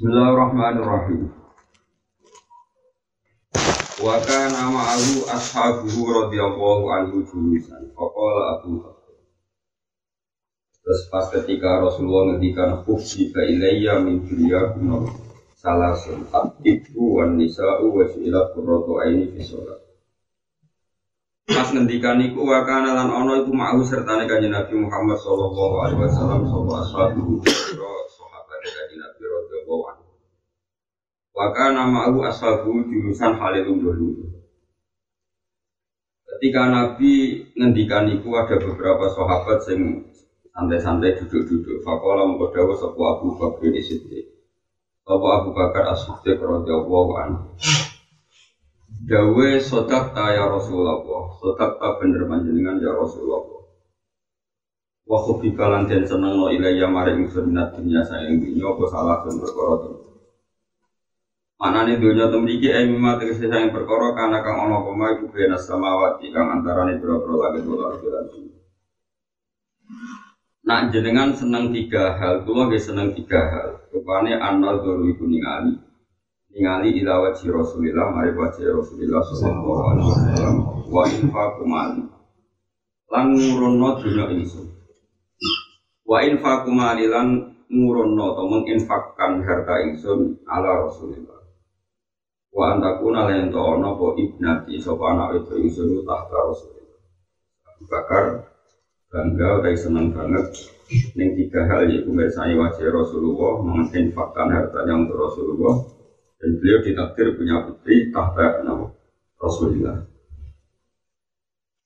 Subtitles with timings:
[0.00, 1.28] Bismillahirrahmanirrahim.
[4.00, 7.92] Wa kana ma'ahu ashabuhu radhiyallahu anhu julusan.
[7.92, 8.80] Faqala Abu.
[10.80, 15.04] Terus pas ketika Rasulullah ngendikan khufsi ka ilayya min dunyakum
[15.60, 19.84] salasun atibu wan nisa'u wa su'ilat qurratu aini sholat.
[21.44, 26.00] Pas ngendikan iku wa kana lan ana iku ma'ahu sertane kanjeng Nabi Muhammad sallallahu alaihi
[26.08, 30.08] wasallam sapa ashabuhu sahabat kanjeng Nabi radhiyallahu anhu.
[31.40, 34.28] Waka nama aku ashabu jurusan Halilum dulu.
[36.28, 40.04] Ketika Nabi ngendikan itu ada beberapa sahabat yang
[40.52, 41.80] santai-santai duduk-duduk.
[41.80, 44.20] Fakola mengkodawa sebuah Abu Bakar di situ.
[45.08, 47.56] Sebuah Abu Bakar as-Siddiq radhiyallahu.
[49.08, 51.00] Dawe sodak ta ya Rasulullah,
[51.40, 53.64] sodak ta bener panjenengan ya Rasulullah.
[55.08, 60.09] Wa khubika den seneng no ilayya mari ingsun minat sayang dunya apa salah sun perkara
[61.60, 65.60] Mana nih dunia temriki eh mimma tegese sayang perkara karena kang ono koma iku bena
[65.60, 68.48] samawati kang antarane boro-boro langit wal ardi
[70.64, 73.68] Nak jenengan seneng tiga hal, kula nggih seneng tiga hal.
[73.92, 75.76] Rupane anal dulu iku ningali.
[76.48, 80.56] Ningali ila wajhi Rasulillah, mari wajhi Rasulillah sallallahu alaihi wasallam
[80.88, 82.04] wa infaqu mali.
[83.12, 84.64] Lan ngurono dunya ingsun.
[86.08, 91.39] Wa infaqu mali lan ngurono atau menginfakkan harta ingsun ala Rasulillah
[92.50, 96.98] wa antakuna lan to ana ibnati sapa anak itu ingsun tahta Rasulullah.
[97.70, 98.24] Abu Bakar
[99.10, 100.46] bangga utai senang banget
[101.14, 105.76] ning tiga hal yaitu mirsani wajah Rasulullah menginfakkan hartanya untuk Rasulullah.
[106.40, 108.88] Dan beliau ditakdir punya putri tahta nama
[109.36, 110.08] Rasulullah.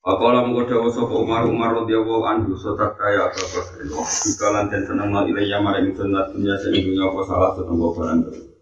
[0.05, 3.83] Apalah mengkoda wasapa Umar Umar radhiyallahu anhu sotak kaya Abu Bakar
[4.25, 8.54] jika lanten senang mal ilayya maring sunnah dunia sehingga apa salah senang barang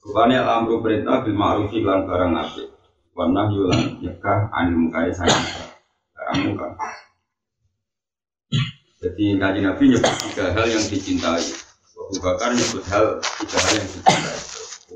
[0.00, 2.68] Rupanya amru perintah bil ma'ruf lan barang apik.
[3.12, 5.44] Warna yulan nyekah anil mukai sayang
[6.16, 6.68] barang muka.
[9.00, 11.44] Jadi kaji Nabi nyebut tiga hal yang dicintai.
[12.00, 14.38] Abu Bakar nyebut hal tiga hal yang dicintai.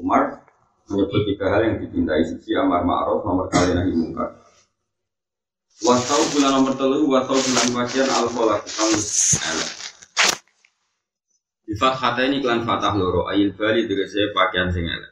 [0.00, 0.22] Umar
[0.88, 2.24] menyebut tiga hal yang dicintai.
[2.24, 4.40] Sisi amar ma'ruf nomor kali nahi muka.
[5.84, 9.83] Wasau bulan nomor telu, wasau bulan bagian al-kholah kang elek.
[11.74, 15.10] Di fathah ini klan fatah loro ayil bali saya pakaian sing elek.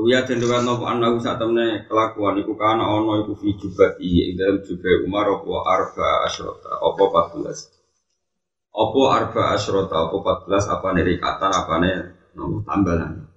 [0.00, 4.64] Uya den nopo anahu sak temne kelakuan iku kana ana iku fi jubati ing dalam
[4.64, 7.02] jubai Umar apa arba asyrota apa
[7.36, 7.52] 14.
[8.72, 10.16] Apa arba asyrota apa
[10.48, 11.74] 14 apa nerikatan apa
[12.32, 13.28] nopo tambalan.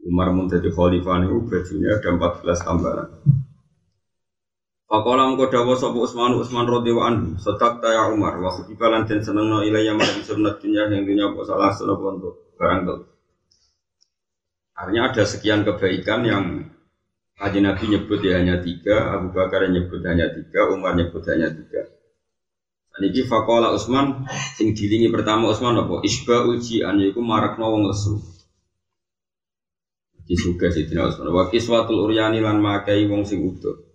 [0.00, 3.08] Umar mun dadi khalifah niku bajunya ada 14 tambalan.
[4.86, 9.18] Pakola mengko dawa sapa Utsman Utsman radhiyallahu anhu, setak ta ya Umar wa khutibalan den
[9.18, 13.04] senengno ilayya marang sunnah dunya yang dunya apa salah sunah untuk barang telu.
[14.78, 16.44] Artinya ada sekian kebaikan yang
[17.36, 21.84] Haji Nabi nyebut ya hanya tiga, Abu Bakar nyebut hanya tiga, Umar nyebut hanya tiga.
[22.96, 24.24] Dan ini fakola Utsman
[24.56, 26.00] sing dilingi pertama Utsman apa?
[26.00, 28.22] Isba uji an yaiku marakno wong lesu.
[30.24, 31.28] Disuga Sidina Utsman.
[31.28, 33.85] Wa kiswatul uryani lan makai wong sing utuh.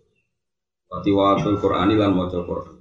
[0.91, 2.75] Watiwatul Qur'ani lan maca Qur'an.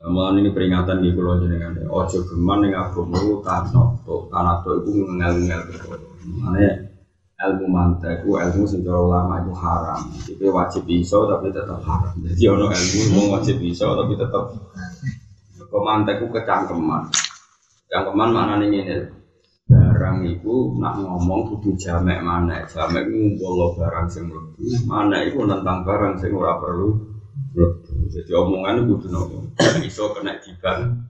[0.00, 1.76] Amalan ini peringatan di pulau jenengan.
[1.90, 5.60] Ojo geman yang itu tanah to, tanah to itu ngel-ngel.
[6.40, 6.88] Mana
[7.36, 10.00] ilmu mantek, ilmu sing ulama itu haram.
[10.24, 12.16] Jadi wajib iso tapi tetap haram.
[12.16, 14.56] Jadi ono ilmu mau wajib iso tapi tetap
[15.68, 17.12] kemantek itu kecangkeman.
[17.90, 19.19] Kecangkeman mana nih ini?
[20.10, 24.58] Barang itu nak ngomong kudu jamek mana jamek ngumpul barang sing mlebu
[24.90, 26.98] mana itu tentang barang sing ora perlu
[28.10, 29.38] jadi omongan kudu nopo
[29.86, 31.06] iso kena diban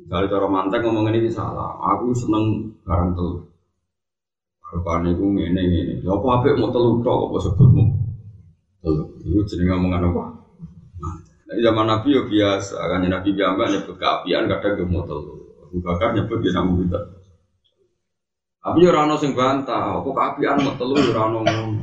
[0.00, 3.46] Misalnya cara mantek ngomong ini salah, aku seneng barang telur.
[4.72, 5.94] Rupanya itu ngene ngene.
[6.00, 7.84] Ya apa apa mau telur tok apa sebutmu?
[8.80, 9.06] Telur.
[9.20, 10.24] Itu jenenge ngomongan apa?
[11.04, 11.14] Nah,
[11.52, 15.40] zaman Nabi ya biasa, kan Nabi biasa nyebut keapian kadang mau telur.
[15.70, 17.19] Nyebut dia namu kita.
[18.60, 21.80] Tapi ya rano sing bantah, apa keapian mau telu ya rano ngono.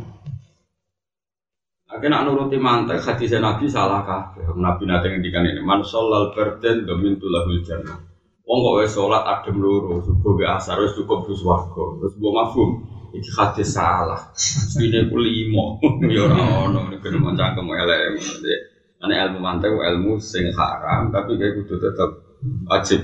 [1.88, 4.46] Akhirnya nuruti mantek hadis Nabi salah kabeh.
[4.54, 7.98] Nabi nanti ngendikan ini, man sholal berden domin tulahul jannah.
[8.48, 11.84] Wong kok wis salat adem loro, subuh be asar wis cukup bus warga.
[12.00, 12.70] Terus mbok mafhum,
[13.12, 14.32] iki hadis salah.
[14.80, 15.82] Ini ku limo,
[16.14, 18.04] ya ora ono iki maca cangkem elek.
[19.04, 22.10] Ane ilmu mantek ilmu sing haram, tapi kayak kudu tetap
[22.70, 23.02] wajib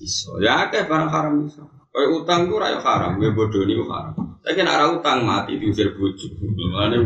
[0.00, 0.40] Iso.
[0.40, 1.79] Ya akeh barang haram iso.
[1.90, 4.14] Kayak utang ku ra haram, gue bodoh nih haram.
[4.40, 6.30] Tapi kena ra utang mati diusir bojo.
[6.38, 7.02] Mulane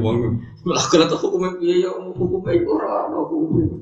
[0.64, 3.80] lah kena tuh hukum piye ya hukum iku ora ono hukum.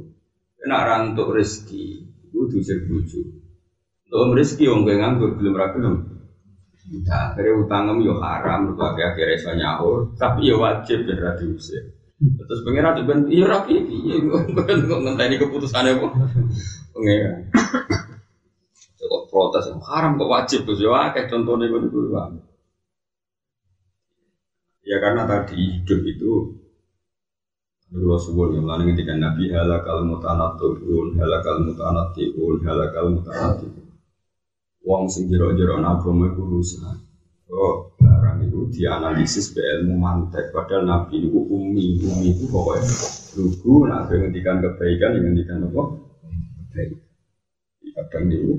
[0.62, 3.18] Kena ra entuk rezeki, ku diusir bojo.
[4.14, 5.96] Lo rezeki wong kowe nganggur belum ra gelem.
[6.82, 11.82] Nah, akhirnya utangem yo haram, mergo akhirnya iso nyaur, tapi yo wajib ra diusir.
[12.22, 14.16] Terus pengiran juga iya rapi, iya
[14.86, 16.12] kok ngenteni keputusannya kok.
[16.94, 17.38] Pengiran.
[19.32, 22.12] Protes, haram kok wajib tuh, ya kayak contohnya gue dulu
[24.84, 26.32] Ya karena tadi hidup itu
[27.92, 33.68] Dulu sebuah yang lain ketika Nabi halakal mutanatun, halakal mutanatun, halakal mutanatun.
[34.80, 36.96] Wong sing jero-jero agama iku rusak.
[37.52, 40.56] Oh, barang itu dianalisis be ilmu mantek.
[40.56, 42.88] Padahal Nabi itu umi, umi itu pokoknya
[43.36, 43.84] lugu.
[43.84, 45.82] Nah, ngendikan kebaikan, ngendikan apa?
[46.72, 47.00] Kebaikan.
[47.92, 48.56] Kadang itu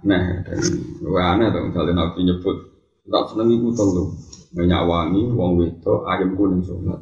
[0.00, 0.58] Nah, dan
[1.04, 2.56] aneh tuh misalnya Nabi nyebut
[3.10, 4.04] tak seneng iku telu
[4.50, 6.98] banyak wangi, wong wedo, ayam kuning sholat.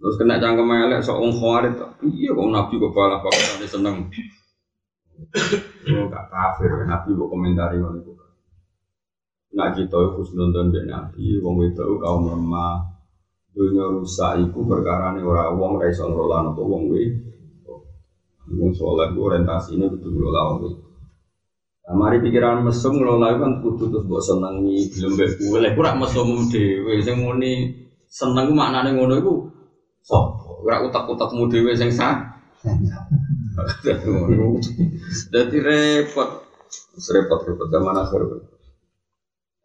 [0.00, 1.76] Terus kena cangkem elek sok wong khawarit.
[2.02, 4.08] Iya kok Nabi kok balah pakai seneng.
[5.90, 8.12] Oh, gak kafir, Nabi kok komentari ngono iku.
[9.50, 12.96] Nak kita khusnul don ben Nabi, wong wedo kaum lemah.
[13.50, 17.84] Dunia rusak iku perkara nih orang wong ra iso ngelola atau wong wedo.
[18.56, 20.89] Wong soleh orientasinya betul ngelola wong wedo.
[21.90, 25.98] Nah, mari pikiran mesum ngelola kan kudu terus mbok senengi belum mbek kowe lek ora
[25.98, 27.02] mesum dhewe.
[27.02, 27.66] Sing muni
[28.06, 29.34] seneng maknane ngono iku
[29.98, 32.30] sapa ora utak-utakmu dhewe sing sah?
[35.34, 36.46] Jadi repot.
[36.94, 38.22] Repot-repot zaman akhir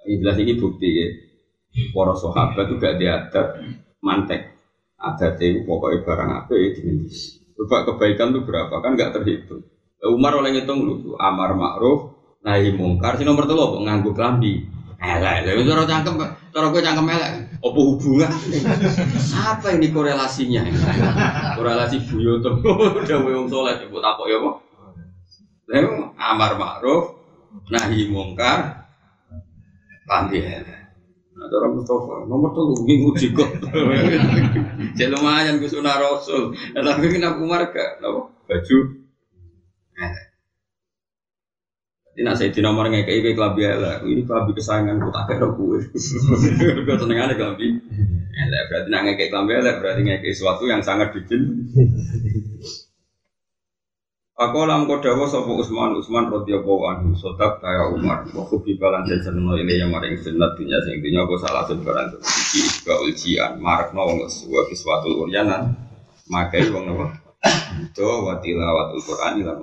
[0.10, 1.08] Jelas ini bukti ya.
[1.94, 3.48] Para sahabat itu gak diadat
[4.02, 4.50] mantek.
[4.98, 6.74] Adat itu pokoknya barang apa ya
[7.54, 8.82] Coba kebaikan itu berapa?
[8.82, 9.62] Kan gak terhitung.
[10.02, 12.15] Umar oleh ngitung lu Amar Ma'ruf
[12.46, 13.78] nahi mungkar sing nomor telu apa?
[13.82, 14.62] Nganggo klambi.
[14.96, 15.44] Elek.
[15.60, 16.16] Lha cara cangkem
[16.54, 17.32] cara kowe cangkem elek.
[17.60, 18.32] Apa hubungan?
[19.34, 20.62] Apa ini korelasinya?
[21.58, 24.52] Korelasi buyoto udah wong saleh ibu takok ya apa
[25.66, 25.82] lha
[26.16, 27.18] amar ma'ruf
[27.74, 28.88] nahi mungkar
[30.06, 30.82] klambi elek.
[31.36, 33.50] Nah, cara Mustafa, nomor telu nguji kok.
[34.96, 36.56] Jadi lumayan ku sunah Rasul.
[36.72, 38.00] Tapi kenapa Umar gak
[38.48, 38.78] baju
[42.16, 44.00] ini nak saya nomor nggak kayak kelambi lah.
[44.00, 45.78] Ini kelambi kesayangan ku tak kira gue.
[46.88, 47.68] Gue seneng aja kelambi.
[48.36, 51.68] Elek berarti nak kayak kelambi elek berarti kayak sesuatu yang sangat bikin.
[54.36, 59.24] Aku lam kodawa sopo Usman Usman radhiyallahu anhu sotak kaya Umar wa kubi balan dan
[59.24, 63.96] seneng ini yang maring sunat dunia sing dunia aku salah sebaran iki ba ujian marak
[63.96, 64.28] no wong
[64.68, 65.72] kiswatu uryanan
[66.28, 67.16] makai wong apa
[67.96, 69.56] do wa tilawatul Qur'an lan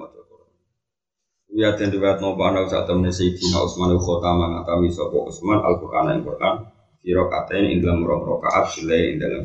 [1.53, 6.25] Ya dan riwayat nopo anak saat temen Sayyidina Utsman khotama ngatami sopo Utsman Al-Qur'an yang
[6.25, 6.65] Qur'an
[7.05, 8.41] di rokatain ing dalam rong
[8.73, 9.45] sile ing dalam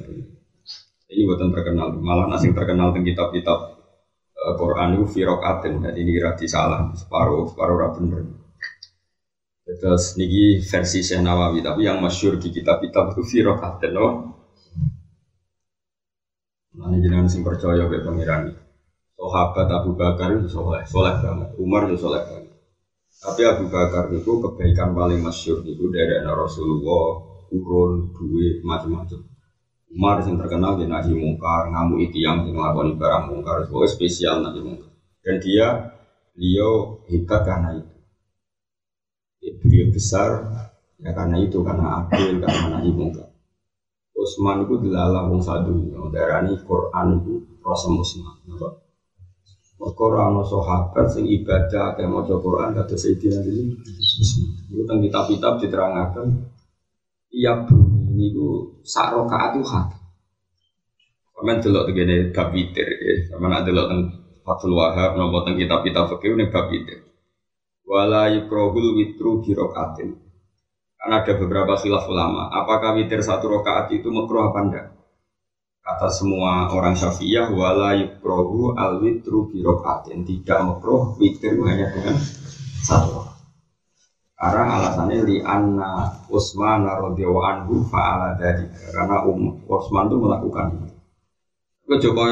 [1.08, 3.60] Ini buatan terkenal, malah nasi terkenal tentang kitab-kitab
[4.36, 8.28] uh, Quran itu fi rokaatin, jadi ini kira salah separuh separuh ra bener.
[9.64, 14.08] Terus niki versi Syekh Nawawi, tapi yang masyur di kitab-kitab itu fi rokaatin, no.
[16.76, 18.67] Nah, ini jenengan sing percaya be pangeran
[19.18, 21.50] Sahabat Abu Bakar itu soleh, soleh banget.
[21.58, 22.54] Umar itu soleh banget.
[23.18, 29.26] Tapi Abu Bakar itu kebaikan paling masyur itu dari anak Rasulullah, urun, duit, macam-macam.
[29.90, 34.62] Umar yang terkenal di nahi mungkar, ngamu itu yang melakukan barang mungkar, sebagai spesial nahi
[34.62, 34.94] mungkar.
[35.26, 35.98] Dan dia,
[36.38, 37.96] beliau hebat karena itu.
[39.66, 40.30] Beliau besar
[41.02, 43.34] ya karena itu, karena adil, karena nahi mungkar.
[44.14, 45.74] Utsman itu dilalah wong sadu,
[46.14, 47.34] darah ini Quran itu
[47.66, 48.46] Rasul Utsman.
[49.78, 53.78] Maka orang sahabat sing ibadah kayak mau Quran kata Sayyidina ini.
[54.74, 56.28] Itu tentang kitab-kitab diterangkan.
[57.30, 59.94] Bunyi ini ku sak rokaat itu hat.
[61.38, 63.30] Kamen delok begini bab witir ya.
[63.30, 64.10] Kamen ada delok tentang
[64.42, 67.06] Fathul Wahab nopo tentang kitab-kitab fakir ini bab witir.
[67.86, 70.18] Wala yukrohul witru bi rokaatin.
[70.98, 72.50] Karena ada beberapa khilaf ulama.
[72.50, 74.97] Apakah witir satu rokaat itu makruh apa enggak?
[75.88, 82.20] Kata semua orang syafi'iyah wala yukrohu al witru birokaatin tidak makruh witir hanya dengan
[82.84, 83.38] satu
[84.38, 90.88] karena alasannya li anna Utsman radhiyallahu anhu fa'ala dari karena um, Utsman itu melakukan itu.
[92.06, 92.24] Coba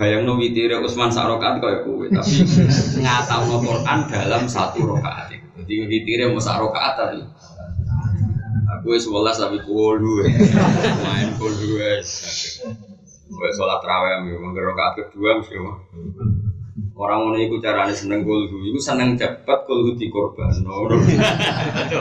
[0.00, 2.36] bayang no witir Utsman sak rakaat kaya kowe tapi
[3.04, 5.36] ngatau Quran dalam satu rakaat.
[5.60, 7.20] Jadi witir mau sak rakaat tadi.
[8.80, 10.24] Aku sebelas tapi kulu
[11.04, 11.76] main kulu
[13.32, 15.56] Gue sholat raweh, memang rokaat kedua mesti
[16.92, 20.52] Orang ngono iku carane seneng kulhu, iku seneng cepet kulhu di korban.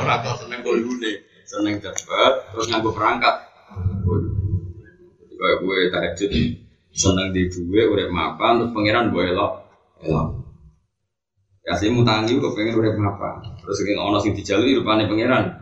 [0.03, 1.11] Ora kok seneng kulhune,
[1.47, 3.35] seneng cepet terus nganggo perangkat.
[5.41, 6.31] Kayak gue tahajud
[6.91, 9.53] seneng di duwe urip mapan terus pangeran gue elok.
[10.03, 10.27] Elok.
[11.63, 13.41] Kasih mutangi kok pengen urip apa?
[13.63, 15.55] Terus sing ono sing dijalui rupane pangeran.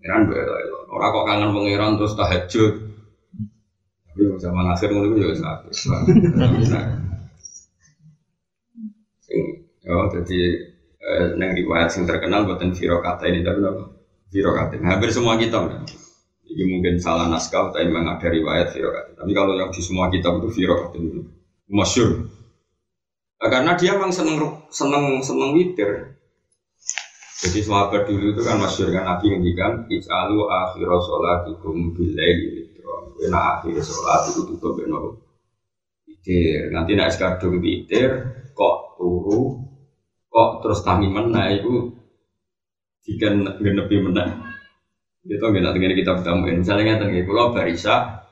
[0.00, 0.42] Pangeran bae
[0.86, 2.85] Orang kok kangen pangeran terus tahajud.
[4.36, 5.32] Zaman akhir ngono iku ya.
[9.24, 9.40] Sing
[9.82, 10.38] yo dadi
[11.00, 13.84] eh, nang riwayat sing terkenal buatan kata ini tapi apa?
[14.32, 14.72] kata.
[14.82, 15.72] Hampir semua kitab.
[16.46, 19.10] Ini mungkin salah naskah tapi memang ada riwayat kata.
[19.18, 21.20] Tapi kalau yang di semua kitab itu kata itu
[21.70, 22.28] masyur.
[23.36, 24.40] Nah, karena dia memang seneng
[24.72, 26.16] seneng seneng witir.
[27.36, 33.40] Jadi sahabat dulu itu kan masyur kan Nabi ngendikan Ij'alu akhir sholatikum billaili witron Kena
[33.58, 35.18] akhir sholat itu tutup beno
[36.06, 38.10] Witir Nanti nak sekadung witir
[38.54, 39.58] Kok turu
[40.30, 41.90] Kok terus kami menah itu
[43.02, 44.54] Jika genepi menah
[45.26, 48.22] Itu nggak nanti kita bertamuin Misalnya ngerti Kalau barisa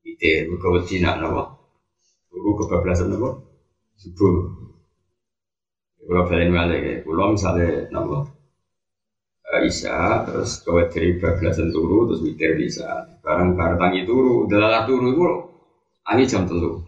[0.00, 1.44] Witir Buka wajina nama
[2.32, 3.36] Turu kebablasan nama
[3.94, 4.50] Subuh.
[6.04, 8.43] Kalau balen kalau misalnya nama uh,
[9.62, 13.06] Isya, terus kau dari bablasan turu, terus witir bisa.
[13.22, 15.24] Barang barang tangi turu, delalah turu itu
[16.08, 16.82] angin jam telu.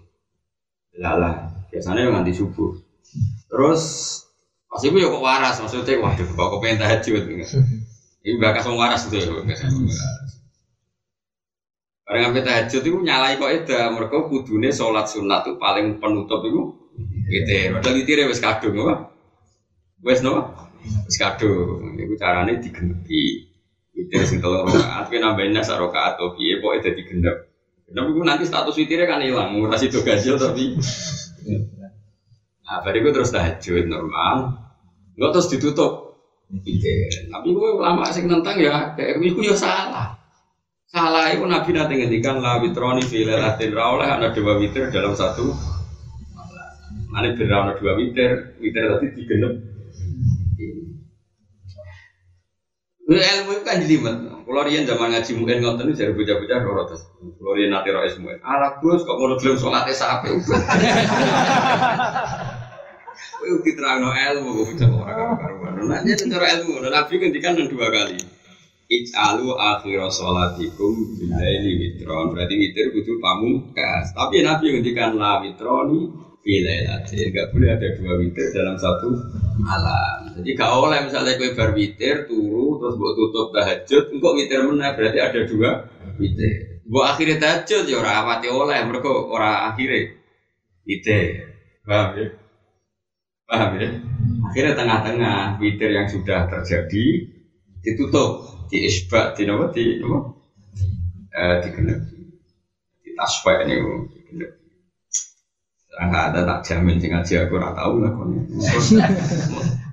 [0.91, 2.75] Delalah, biasanya nganti subuh.
[3.47, 3.83] Terus
[4.67, 7.23] pas itu ya kok waras, maksudnya waduh kok kok pengen tahajud.
[8.27, 10.31] Ini bakas wong waras itu ya, bakas wong waras.
[12.07, 16.87] Barang sampai tahajud itu nyalai kok itu, mereka kudune sholat sunat itu paling penutup itu
[17.27, 19.11] Witir, padahal witir wis kadung apa?
[20.01, 20.47] Wis no?
[21.07, 21.99] Wis kadung.
[21.99, 23.25] Iku carane digenepi.
[23.97, 27.37] Witir sing telu rakaat ki nambahin nas rakaat to piye pokoke dadi genep.
[27.87, 30.75] Tapi ku nanti status witirnya kan hilang, ora sido gaji tapi.
[32.66, 34.59] Nah, bariku terus tahajud normal.
[35.14, 35.93] Enggak terus ditutup.
[37.31, 40.19] Tapi gue lama sing nentang ya, kayak iku ya salah.
[40.87, 45.19] Salah itu Nabi nanti ngendikan la witroni fi lailatin ra oleh ana dua witir dalam
[45.19, 45.50] satu
[47.16, 49.57] Ane berawal dua witir, witir tadi digenep.
[49.57, 49.64] Lu
[53.15, 54.17] ilmu itu kan jelimet.
[54.47, 56.59] Kalau rian zaman ngaji mungkin ngonten itu jadi bocah-bocah.
[57.39, 58.35] Kalau rian nanti roh semua.
[58.43, 60.35] Alah gus kok mau belum sholatnya sampai.
[63.37, 65.73] Wih diterang no ilmu, bisa orang karuan.
[65.87, 68.19] Nanya cara ilmu, nabi kan dua kali.
[68.87, 76.07] Ij'alu akhir sholatikum bilaili witron Berarti witir kudu pamungkas Tapi Nabi ngendikan la witroni
[76.47, 79.11] Bilailatin Gak boleh ada dua witir dalam satu
[79.59, 80.31] malam.
[80.38, 84.95] Jadi gak oleh misalnya kue bar witir turu Terus buat tutup tahajud Engkau witir mana
[84.95, 85.71] berarti ada dua
[86.23, 86.87] witir.
[86.87, 90.15] Buat akhirnya tahajud ya orang awati oleh Mereka orang akhirnya
[90.87, 91.50] witir.
[91.83, 92.26] Paham ya?
[93.50, 93.88] Paham ya?
[94.47, 97.07] Akhirnya tengah-tengah witir yang sudah terjadi
[97.83, 102.00] ditutup di isbat di nama di eh di genep
[102.99, 103.75] di ini
[104.11, 104.53] di genep
[105.97, 108.37] nggak ada tak jamin sing ngaji aku ora tahu lah kon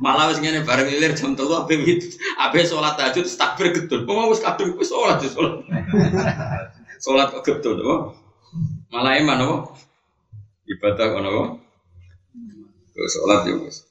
[0.04, 4.12] malah wis ngene bareng ilir jam telu ape wit ape salat tahajud takbir gedul kok
[4.12, 5.64] mau wis kadung wis salat wis salat
[7.00, 7.96] salat kok gedul apa?
[8.92, 9.58] Malah iman apa?
[10.68, 11.46] Ibadah kono apa?
[13.08, 13.88] Salat ya wis.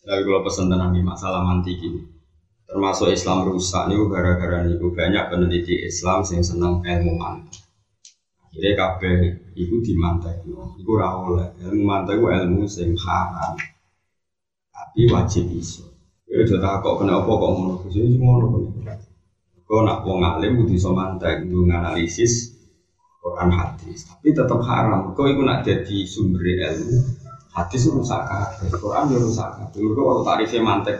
[0.00, 2.00] Tapi kalau pesan tenang masalah mantik ini
[2.70, 7.69] termasuk Islam rusak nih gara-gara nih banyak peneliti Islam yang senang ilmu mantek
[8.50, 9.18] akhirnya kabeh
[9.54, 10.42] itu dimantek
[10.74, 13.54] itu rawol ilmu mantek itu ilmu sing haram.
[14.74, 15.86] Tapi wajib iso.
[16.26, 17.74] Ya udah kok kena apa kok ngono.
[17.94, 19.78] Sih ngono kok.
[19.86, 22.58] Nak wong alim kudu iso mantek kudu nganalisis
[23.22, 24.10] Quran hadis.
[24.10, 25.14] Tapi tetap haram.
[25.14, 26.98] Kok itu nak jadi sumber ilmu
[27.54, 29.78] hadis rusak kabeh Quran ya rusak kabeh.
[29.78, 30.96] Waktu tarifnya mantek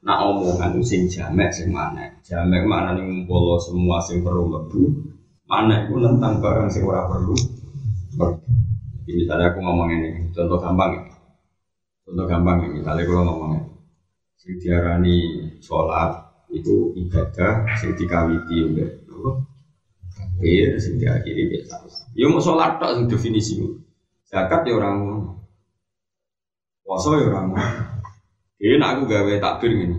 [0.00, 5.09] nak omongan sing jamek sing mana jamek mana nih ngumpul semua sing perlu lebu
[5.50, 7.34] mana itu tentang barang sing ora perlu
[9.02, 11.02] Jadi misalnya aku ngomong ini contoh gampang ya
[12.06, 13.60] contoh gampang ya misalnya aku ngomong ini
[14.38, 15.18] sing diarani
[15.58, 16.10] sholat
[16.54, 18.90] itu ibadah sing dikawiti udah
[20.40, 21.84] Iya, sing diakhiri biasa.
[22.16, 23.60] Ya mau sholat tak sing definisi.
[24.24, 25.28] Zakat ya orang
[26.80, 27.52] puasa ya orang
[28.60, 29.96] ini aku gawe takbir ini.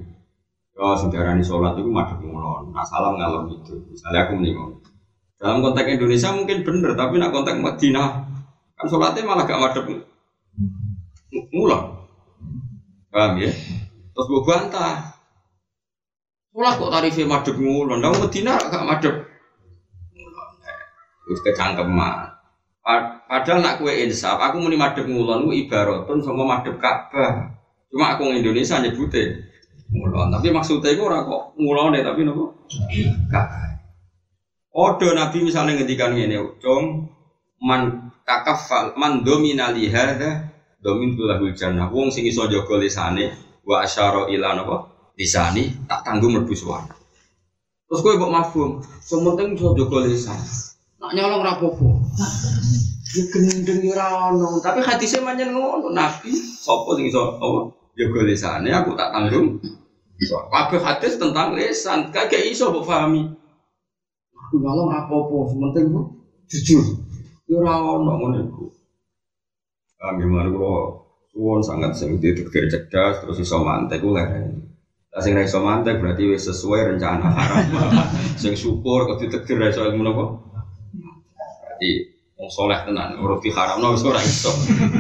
[0.82, 2.74] Oh, sejarah sholat itu madep ngulon.
[2.74, 3.78] Nah, salam ngalor itu.
[3.94, 4.81] Misalnya aku meningon.
[5.42, 8.30] Dalam konteks Indonesia mungkin bener, tapi nak konteks Madinah
[8.78, 9.86] kan sholatnya malah gak madep
[11.50, 11.84] ngulon.
[13.10, 13.50] Paham ya?
[14.14, 15.18] Terus gue bantah.
[16.54, 18.06] Sholat kok tarifnya madep ngulon.
[18.06, 19.16] Nah, Madinah gak madep.
[21.26, 22.38] Terus kecangkeman.
[23.26, 27.50] Padahal nak kue insaf, aku muni madep ngulon, gue ibaratun sama madep Ka'bah.
[27.90, 29.42] Cuma aku Indonesia nyebutnya
[29.90, 30.30] ngulon.
[30.30, 32.54] Tapi maksudnya itu orang kok ngulon deh, tapi nopo
[33.34, 33.71] kak.
[34.72, 37.12] Odo Nabi misalnya ngedikan ini, dong
[37.60, 40.48] man kakafal man domina lihada
[40.80, 41.92] domin tulahul jannah.
[41.92, 43.36] Wong sing iso jaga lisane
[43.68, 44.88] wa asyara ila napa?
[45.20, 46.96] Lisani tak tanggung mlebu swarga.
[47.92, 48.72] Terus kowe mbok mafhum
[49.04, 50.08] sementing iso jaga
[51.04, 51.90] nak nyolong ra apa-apa.
[53.12, 57.76] Ya gendeng ora ono, tapi hadisnya manjen ngono, Nabi sapa sing iso apa?
[58.00, 59.60] Jaga lisane aku tak tanggung.
[60.32, 63.41] Kabeh hadis tentang lisan, kagak iso mbok pahami.
[64.52, 65.96] Aku nyolong apa-apa, sementing
[66.52, 66.84] jujur.
[67.48, 68.68] Ya ora ono ngono iku.
[69.96, 70.76] Kami malu kula
[71.32, 74.76] suwon sangat sing ditekir cerdas terus iso mantek ku leren.
[75.08, 77.64] Lah sing ra iso mantek berarti wis sesuai rencana haram.
[78.44, 80.26] sing syukur kok ditekir ra iso ngono apa?
[81.64, 81.90] Berarti
[82.36, 84.52] wong soleh tenan urut di haram wis ora iso.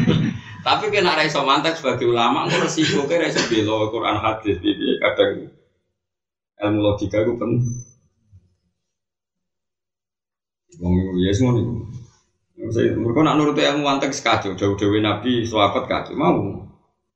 [0.72, 4.63] Tapi kena ra iso mantek sebagai ulama ngono resiko ke ra iso bela Quran hadis
[4.63, 5.51] iki kadang
[6.63, 7.91] ilmu logika ku penting.
[10.80, 11.74] Wong ya ngono iku.
[12.62, 16.62] Mereka nak nuruti ilmu mantek sekacau, jauh-jauh Nabi, sahabat kacau, mau.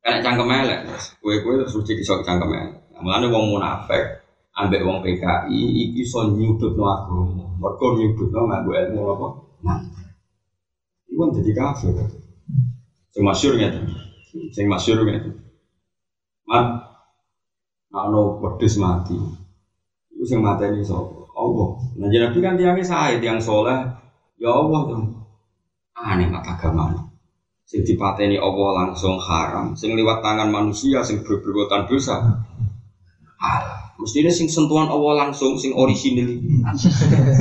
[0.02, 0.80] Karena cangkem elek,
[1.22, 2.82] kue-kue suci kisah cangkem elek.
[2.98, 4.26] Mulanya wong munafik,
[4.58, 7.46] ambek wong PKI, iki so nyudut no agama.
[7.62, 9.28] Mereka nyudut no ilmu apa?
[9.62, 10.08] Mantek.
[11.10, 11.94] Iku kan jadi kafir.
[13.14, 13.80] Sing masyur gitu.
[14.52, 15.30] Sing masyur gitu.
[16.50, 16.66] Mat,
[17.94, 19.16] ano pedes mati.
[20.12, 20.84] Itu sing mati ini.
[21.36, 21.70] Allah.
[22.00, 23.76] Nah, Nabi kan tiangnya saya, tiang soleh.
[24.40, 25.04] Ya Allah tuh
[25.96, 26.92] aneh mak agama.
[27.68, 29.76] Sing dipateni Allah langsung haram.
[29.76, 32.24] Sing liwat tangan manusia sing berperbuatan dosa.
[33.36, 36.40] Halal mestinya sing sentuhan Allah langsung sing orisinil.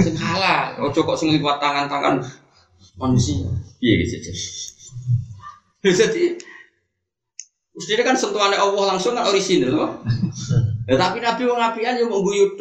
[0.00, 0.78] Sing halal.
[0.86, 2.22] Ojo kok sing liwat tangan-tangan
[2.98, 3.46] manusia.
[3.82, 4.32] Iya gitu
[5.84, 6.40] jadi
[7.76, 10.00] mestinya kan sentuhannya Allah langsung kan orisinil loh
[10.88, 12.56] ya, tapi Nabi wong apian yo mau guyut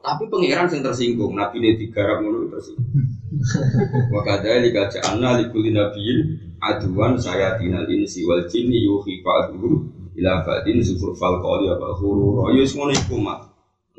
[0.00, 3.20] tapi pangeran sing tersinggung Nabi ini digarap ngono tersinggung
[4.12, 6.18] Wa kadzalika ja'alna likulli nabiyyin
[6.58, 9.86] aduan sayatinal insi wal jinni yuhi ba'dhum
[10.18, 12.50] ila ba'din zukhrufal qawli wa ghurura.
[12.52, 13.46] Ya ngono iku mak.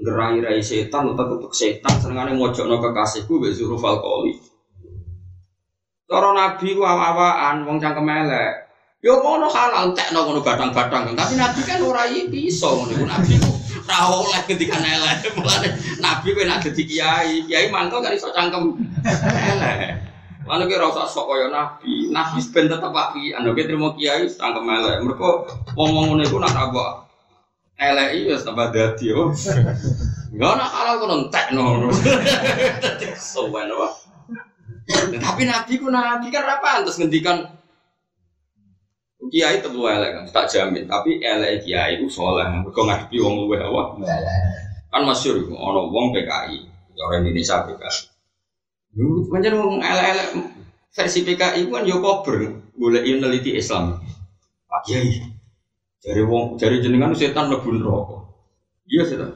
[0.01, 4.35] Gerai-rai setan utak utak setan senengane mojokno kekasihku mbek zukhrufal qawli.
[6.11, 8.67] Cara nabi ku awaan wong cangkem elek.
[8.99, 11.15] Yo ngono halal tekno ngono batang-batang.
[11.15, 13.60] Tapi nabi kan ora iso ngono nabi ku
[13.91, 15.27] ora oleh ketika elek.
[15.35, 15.67] Mulane
[15.99, 18.79] nabi kowe nek dadi kiai, kiai mangkel kan iso cangkem
[19.27, 19.99] elek.
[20.47, 23.35] Lalu kira usah sok kaya nabi, nabi ben tetep api.
[23.35, 25.03] Anda kira terima kiai cangkem elek.
[25.03, 25.29] Mereka
[25.75, 26.85] ngomong ngono iku nak apa?
[27.81, 29.35] Elek iya tambah dadi yo.
[30.31, 31.91] Enggak nak halal kono entekno.
[33.35, 33.87] Sowan apa?
[35.19, 37.60] Tapi nabi ku nabi kan apa pantes ngendikan
[39.31, 40.83] kiai tetep elek kan, tak jamin.
[40.85, 43.81] Tapi elek kiai itu soleh, mereka ngadepi wong luwe apa?
[44.91, 46.57] Kan masyur ono wong PKI,
[46.99, 47.99] orang Indonesia PKI.
[49.31, 50.29] Macam wong elek-elek
[50.91, 53.95] versi PKI kan yo kober, boleh meneliti Islam.
[54.67, 55.15] Pak Kiai,
[56.03, 58.27] dari wong, dari jenengan setan lebih rokok.
[58.91, 59.31] Iya setan.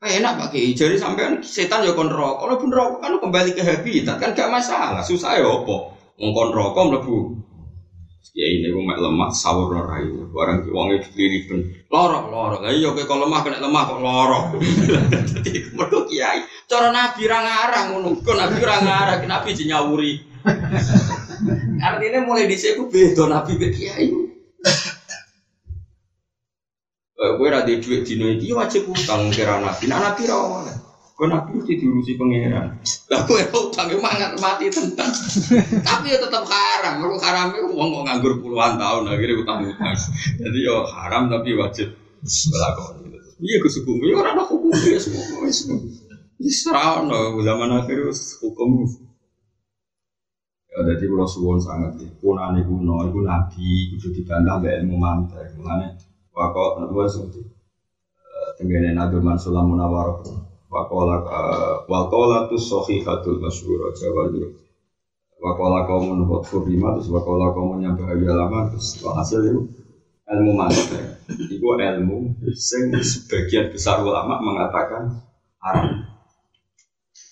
[0.00, 3.60] Eh, enak Pak Kiai, jadi sampean setan yo kon rokok, lebih rokok kan kembali ke
[3.60, 5.76] habitat kan gak masalah, susah ya apa?
[6.16, 7.20] Ngkon rokok lebih
[8.36, 10.28] Ya ini gue mek lemah sahur ora itu.
[10.30, 12.60] Barang wonge dipilih Lorok lorok.
[12.62, 14.44] Lah iya kalau lemah kena lemah kok lorok.
[15.34, 16.44] Dadi mergo kiai.
[16.68, 18.08] Cara nabi ra ngarang ngono.
[18.20, 20.12] Kok nabi ra ngarang, nabi dinyawuri.
[21.88, 24.06] Artinya mulai dhisik ku beda nabi ke kiai.
[27.18, 29.90] Gue ra duit dino iki wajib utang kira nabi.
[29.90, 30.87] Nah nabi ra oleh.
[31.18, 32.78] Kau nabi mesti diurusi pangeran.
[33.10, 35.10] Lah kowe utang mangan mati tentang.
[35.82, 37.02] Tapi ya tetap haram.
[37.02, 39.98] Kalau haram itu uang kok nganggur puluhan tahun akhirnya utang utang.
[40.38, 41.90] Jadi yo ya haram tapi wajib
[42.22, 43.02] berlaku.
[43.42, 45.42] Iya kesukumu ya orang hukum ya semua.
[46.38, 47.98] Ini serah no zaman akhir
[48.38, 48.86] hukum.
[50.70, 52.06] Ya jadi kalau suwon sangat ya.
[52.22, 55.50] Kunane kuno, itu nabi, itu dibantah mbak ilmu mantek.
[55.58, 55.98] Mulane
[56.30, 57.42] wakok nabi seperti
[58.54, 60.22] tenggene nabi Mansur Munawar.
[60.68, 61.24] Wakola
[61.88, 64.52] wakola tu sohihatul masyhur Jawa itu.
[65.40, 69.60] Wakola kaum menurut kurima terus wakola kaum yang bahagia lama terus hasil itu
[70.28, 71.24] ilmu mantek.
[71.48, 75.24] Itu ilmu sing sebagian besar ulama mengatakan
[75.64, 76.04] haram.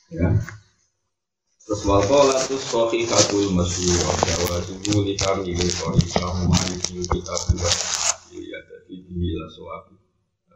[0.08, 0.32] Ya.
[1.60, 7.76] Terus wakola tu sohihatul masyhur Jawa itu li kami li kami kaum maliki kita buat
[8.32, 9.95] ya jadi bila soal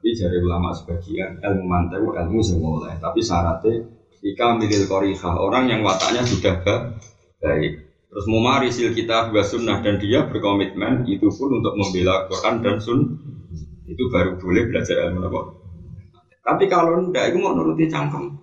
[0.00, 2.96] tapi dari ulama sebagian ilmu mantek ilmu sing mulai.
[2.96, 3.84] Tapi syaratnya
[4.24, 6.56] jika milil korihah orang yang wataknya sudah
[7.36, 7.84] baik.
[8.08, 8.24] Terus
[8.72, 13.20] sil kita juga sunnah dan dia berkomitmen itu pun untuk membela Quran dan sun
[13.84, 15.40] itu baru boleh belajar ilmu apa.
[16.48, 18.40] Tapi kalau ndak itu mau nuruti cangkem.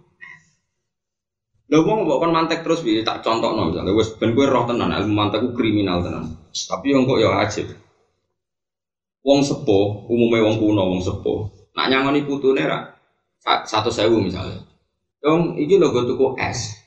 [1.74, 5.10] Lha wong mbok mantek terus piye tak contohno misalnya wis ben kowe roh tenan ilmu
[5.10, 6.38] mantek ku kriminal tenan.
[6.54, 7.87] Tapi yang kok ya ajib.
[9.28, 11.52] Wong sepuh, umumnya wong kuno wong sepuh.
[11.76, 12.96] Nak nyangoni putune ra
[13.44, 14.64] satu sewu misalnya.
[15.20, 16.80] Dong, iki lho gue tuku es.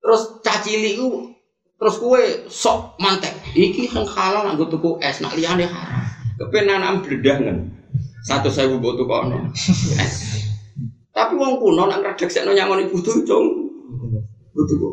[0.00, 1.28] Terus cacili ku
[1.76, 3.36] terus kue sok mantek.
[3.52, 6.08] Iki yang halal nak gue tuku es, nak liane haram.
[6.40, 7.58] Kepenan bledah kan.
[8.24, 9.52] Satu sewu gue tuku ono.
[11.12, 13.68] Tapi wong kuno nak ngredeksekno nyangoni putu cung
[14.56, 14.92] gue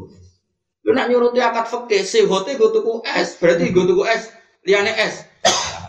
[0.84, 4.27] Lu nak nyuruti akad fakih, sehote gue tuku es, berarti gue tuku es,
[4.67, 5.23] liane es.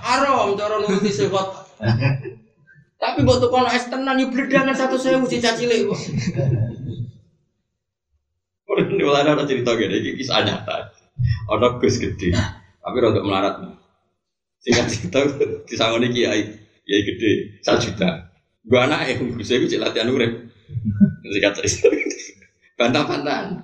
[0.04, 1.64] Haram cara nuruti sehot.
[3.00, 6.00] Tapi buat tuku es tenan yuk bledangan satu sewu cica cilik kok.
[8.74, 10.92] Ini malah ada cerita gini, kisah nyata.
[11.52, 12.34] Ada gus gede,
[12.80, 13.54] tapi rada melarat.
[14.64, 15.20] Singkat cerita,
[15.68, 16.42] disangoni kiai,
[16.82, 18.34] kiai gede, satu juta.
[18.64, 20.32] Gua anak yang gus itu latihan urep.
[21.22, 21.88] Singkat cerita,
[22.80, 23.62] bantah-bantahan.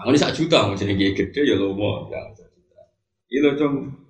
[0.00, 2.80] Aku ini sak juta, mau jadi gede ya lo mau, ya sak juta.
[3.30, 4.01] Iya cung,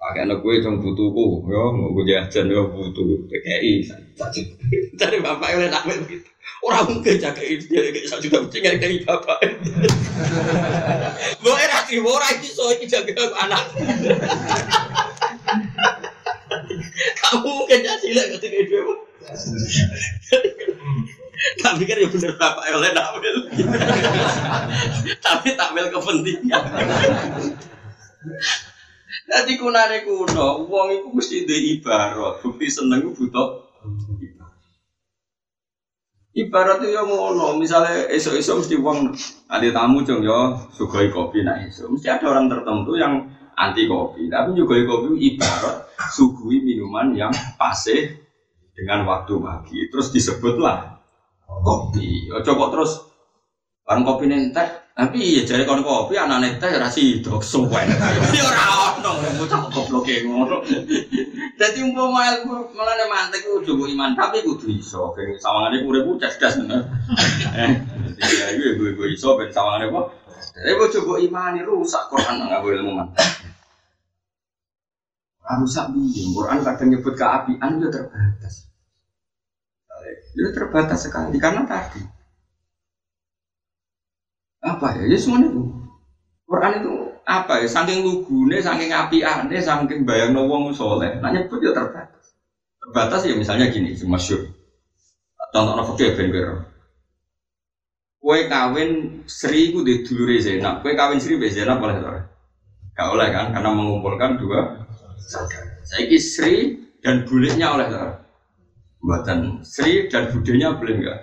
[0.00, 3.84] pakai anak gue cung butuhku, ya mau gue jajan ya butuh PKI.
[4.96, 6.24] Dari bapak yang nak begitu,
[6.64, 9.44] orang mungkin jaga ini dia kayak sak juta kucing dari bapak.
[11.44, 13.12] Mau era terima orang itu so ini jaga
[13.44, 13.60] anak.
[17.20, 18.80] Kamu mungkin jadi lah ketika itu
[21.60, 23.36] tapi kan ya bener bapak oleh tampil.
[25.20, 26.64] Tapi tampil kepentingan.
[29.30, 32.38] Jadi kunare kuno, uang itu mesti di ibarat.
[32.42, 33.70] Bukti seneng butuh
[36.34, 38.98] ibarat itu yang ngono, misalnya esok-esok mesti uang
[39.50, 43.26] ada tamu jong yo sugoi kopi nah esok mesti ada orang tertentu yang
[43.58, 48.14] anti kopi, tapi juga kopi ibarat suguhi minuman yang pase
[48.72, 50.96] dengan waktu pagi, terus disebutlah
[51.44, 52.30] kopi.
[52.30, 52.92] Kok terus
[53.84, 57.88] kan kopi nentek, tapi ya jadi kon kopi anak nentek rasi dok suwe.
[58.36, 60.60] Ya ora ono bocah goblok e ngono.
[61.56, 65.16] Dadi umpama ilmu melane mantek ku coba iman, tapi kudu iso.
[65.16, 66.84] Ben sawangane urip ku cerdas bener.
[68.20, 70.12] Ya iki gue iso ben sawangane kok.
[70.52, 73.28] Tapi gue coba iman rusak Quran nggak boleh ilmu mantek.
[75.48, 78.68] Rusak biyen Quran kadang nyebut keapian itu terbatas.
[80.36, 82.19] Itu terbatas sekali karena tadi
[84.60, 85.02] apa ya?
[85.08, 85.62] Ya semuanya itu.
[86.44, 86.92] Quran itu
[87.24, 87.66] apa ya?
[87.68, 91.16] Saking lugune, saking api ane, saking bayang wong soleh.
[91.18, 92.36] Nah nyebut ya terbatas.
[92.80, 94.50] Terbatas ya misalnya gini, masyur.
[95.50, 96.30] Contoh nopo fakir ben
[98.20, 100.84] Kue kawin Sri ku di dulure Zainab.
[100.84, 102.20] Kue kawin Sri be boleh ora?
[102.92, 103.48] Gak oleh kan?
[103.48, 104.76] Karena mengumpulkan dua.
[105.88, 108.20] Saya Sri dan buliknya oleh ora?
[109.00, 111.18] Buatan Sri dan budenya boleh enggak?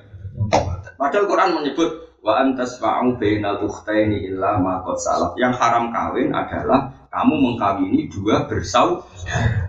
[0.97, 5.31] Padahal Quran menyebut wa antas ma'u bainal ukhtaini illa ma salaf.
[5.39, 8.99] Yang haram kawin adalah kamu mengkawini dua bersau.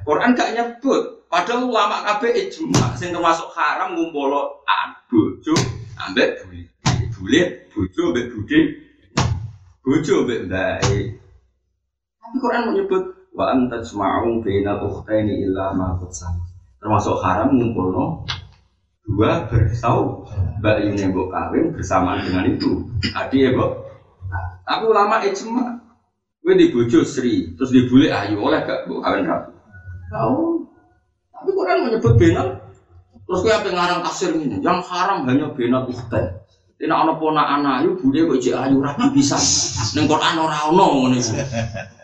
[0.02, 1.22] Quran gak nyebut.
[1.30, 4.34] Padahal ulama kabeh ijma sing termasuk haram ngumpul
[5.06, 5.54] bojo
[6.02, 6.66] ambek bule.
[7.14, 7.40] Bule
[7.70, 8.60] bojo ambek bude.
[9.86, 11.00] Bojo ambek bae.
[12.18, 13.04] Tapi Quran menyebut
[13.38, 16.42] wa antas ma'u bainal ukhtaini illa ma salaf
[16.82, 17.94] termasuk haram ngumpul
[19.08, 20.28] dua bersau
[20.60, 22.84] mbak Yuni mbok kawin bersamaan dengan itu
[23.16, 23.88] adi ya mbok?
[24.68, 25.80] Tapi ulama ijma
[26.44, 27.56] gue dibujuk Sri.
[27.56, 29.52] Terus dibully ayu oleh gak mbok kawin rapi
[30.12, 30.68] kau
[31.32, 32.48] tapi Quran menyebut benal?
[33.24, 36.44] Terus gue apa ngarang tafsir ini yang haram hanya benal ukhtan
[36.78, 39.34] Tina ana ponakan ayu bude kok jek ayu rapi bisa.
[39.98, 41.18] Ning Quran ora ono ngene.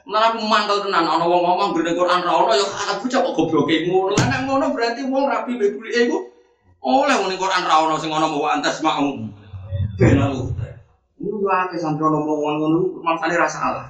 [0.02, 3.34] Malah aku mantel tenan ana wong ngomong ning Quran ora ono ya ana bocah kok
[3.38, 4.18] gobloke ngono.
[4.18, 6.18] Lah nek ngono berarti wong rapi mbek bulike iku
[6.84, 9.16] oleh ning Quran ora ono sing ono mau antas mau.
[9.96, 10.52] Ben aku.
[11.24, 13.86] Ini yo akeh santro ngomong ngono maksane ra salah.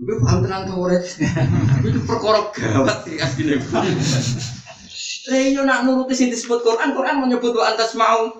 [0.00, 0.88] Gue paham tenang tuh
[1.84, 3.60] Itu perkara gawat sih aslinya.
[5.28, 8.32] Reyo nak nuruti sing disebut Quran, Quran menyebut wa antas mau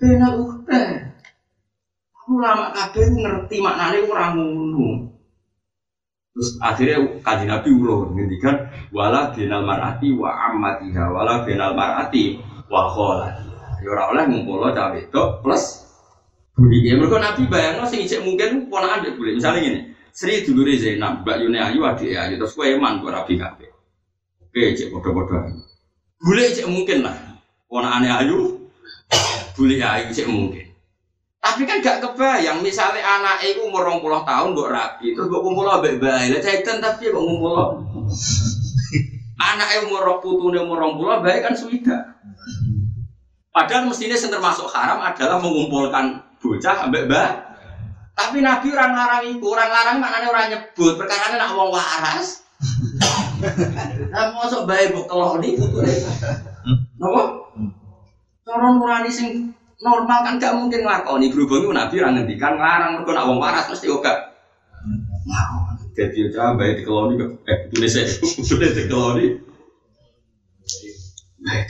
[0.00, 1.12] benal ukhta.
[2.26, 5.06] Ulama kabeh ngerti maknane ora ngono.
[6.32, 8.56] Terus akhirnya kaji Nabi ulo ngendikan
[8.88, 12.40] wala benal marati wa ammatiha wala benal marati
[12.72, 13.84] wa kholatiha.
[13.84, 15.84] Ya ora oleh ngumpul cawe wedok plus
[16.56, 16.88] budi.
[16.88, 19.36] Ya mergo Nabi bayangno sing ijek mungkin ponakan dia boleh.
[19.36, 19.80] Misalnya gini,
[20.12, 23.68] Sri dulure Zainab, Mbak Yune Ayu adik Ayu terus kowe eman kok rabi kabeh.
[24.40, 25.52] Oke, cek padha-padha.
[26.16, 27.16] Boleh cek mungkin lah.
[27.72, 28.68] aneh ayu,
[29.56, 30.71] boleh ayu cek mungkin.
[31.42, 35.66] Tapi kan gak kebayang, misalnya anak itu umur puluh tahun buat rapi, terus gue kumpul
[35.66, 37.82] baik baik, lah caitan tapi kok ngumpul.
[39.42, 42.14] anak itu umur putune umur puluh baik kan sudah.
[43.50, 47.30] Padahal mestinya yang termasuk haram adalah mengumpulkan bocah ambek mbak.
[48.14, 52.46] Tapi Nabi orang larang itu, orang larang mana orang nyebut, perkara nak wong waras.
[54.14, 55.82] Nah, mau sok baik bu keloni itu tuh.
[57.02, 57.50] Nopo?
[58.46, 59.50] Cara nurani sing
[59.82, 63.90] normal kan gak mungkin nglakoni berhubung Nabi orang ngendikan larang mergo nak waras mesti.
[63.90, 65.58] Mau.
[65.92, 68.08] Jadi aja baik dikeloni eh tulis saya
[68.88, 69.32] tulis.
[71.42, 71.68] Baik.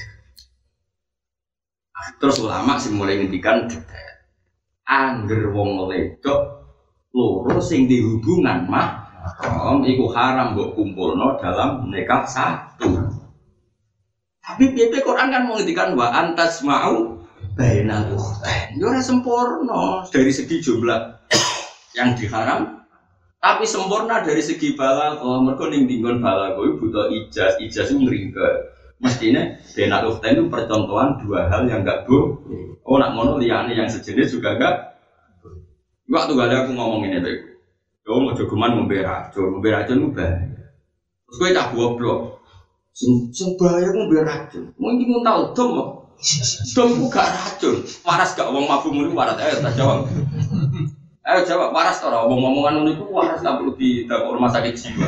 [2.22, 3.66] Terus ulama sih mulai ngendikan.
[4.86, 6.68] Angger wong ledok
[7.16, 9.02] loro sing dihubungan mah
[9.42, 12.90] Om iku haram mbok kumpulno dalam nikah satu.
[14.42, 17.11] Tapi PP Quran kan mau ngendikan wa antas mau
[17.56, 18.80] bainal ukhtain.
[18.80, 21.00] Yo ora sempurna dari segi jumlah
[21.92, 22.80] yang diharam
[23.42, 25.42] tapi sempurna dari segi balago.
[25.42, 28.48] Mergo ning dinggon balago butuh ijaz, ijaz itu ngringke.
[29.02, 29.42] Mestinya
[29.74, 32.38] bainal ukhtain itu percontohan dua hal yang enggak bu.
[32.86, 34.76] Oh nak ngono liyane yang sejenis juga enggak.
[36.12, 37.34] Waktu gak ada aku ngomong ini tuh.
[38.02, 40.50] Yo mau jogeman ngombe racun, ngombe racun ku bahaya.
[41.24, 42.20] Terus kowe tak goblok.
[42.92, 44.74] Sing sing bahaya ngombe racun.
[44.76, 46.72] Mungkin mau tahu dom kok.
[46.78, 47.82] Dom ku gak racun.
[48.06, 50.06] Waras gak wong mabuk muni waras ayo tak jawab.
[51.26, 55.06] Ayo jawab waras ora wong ngomongan ngono iku waras tak perlu di rumah sakit jiwa.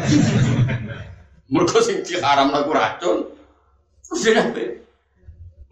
[1.54, 3.18] Mergo sing diharamno ku racun.
[4.04, 4.42] Terus dia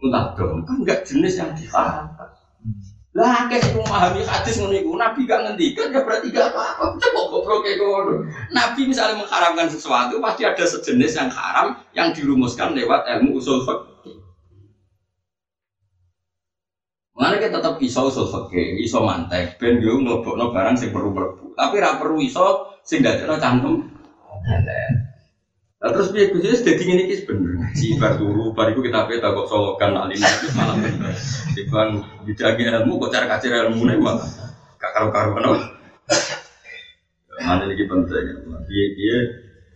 [0.03, 2.27] Entah dong, kan enggak jenis yang diharamkan.
[3.13, 6.97] Lah akeh sing memahami hadis ngono Nabi gak ngendikan ya berarti gak apa-apa.
[6.97, 8.27] Coba goblok kayak ngono.
[8.51, 13.92] Nabi misalnya mengharamkan sesuatu pasti ada sejenis yang haram yang dirumuskan lewat ilmu usul.
[17.13, 21.53] Mana kita tetap iso usul fikih, iso mantek, ben yo mlebokno barang sing perlu mlebu.
[21.53, 23.85] Tapi ra perlu iso sing dadekno cangkem.
[25.83, 29.35] Nah, terus biar gue jadi ngene iki bener ngaji bar turu bar iku kita peta
[29.35, 31.11] kok solokan alim itu malah bener.
[31.53, 31.89] Dibang
[32.23, 34.23] dijagi ilmu kok cara kacir ilmu nih malah
[34.79, 35.43] gak karu-karuan.
[37.43, 38.25] Mana lagi penting.
[38.71, 39.17] Dia dia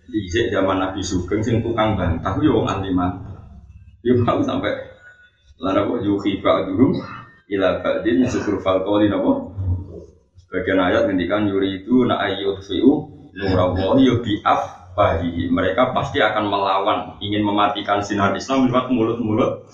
[0.08, 3.28] di zaman Nabi Sugeng sing tukang bantah yo aliman.
[4.00, 4.73] Dia mau sampai
[5.60, 6.95] lara kok yuhi ba'duhum
[7.52, 9.52] ila ba'din syukur falqoli napa?
[10.48, 17.00] Sebagian ayat ngendikan itu na ayyut fi'u nurawahi yo bi'af bahi mereka pasti akan melawan
[17.22, 19.70] ingin mematikan sinar Islam lewat mulut-mulut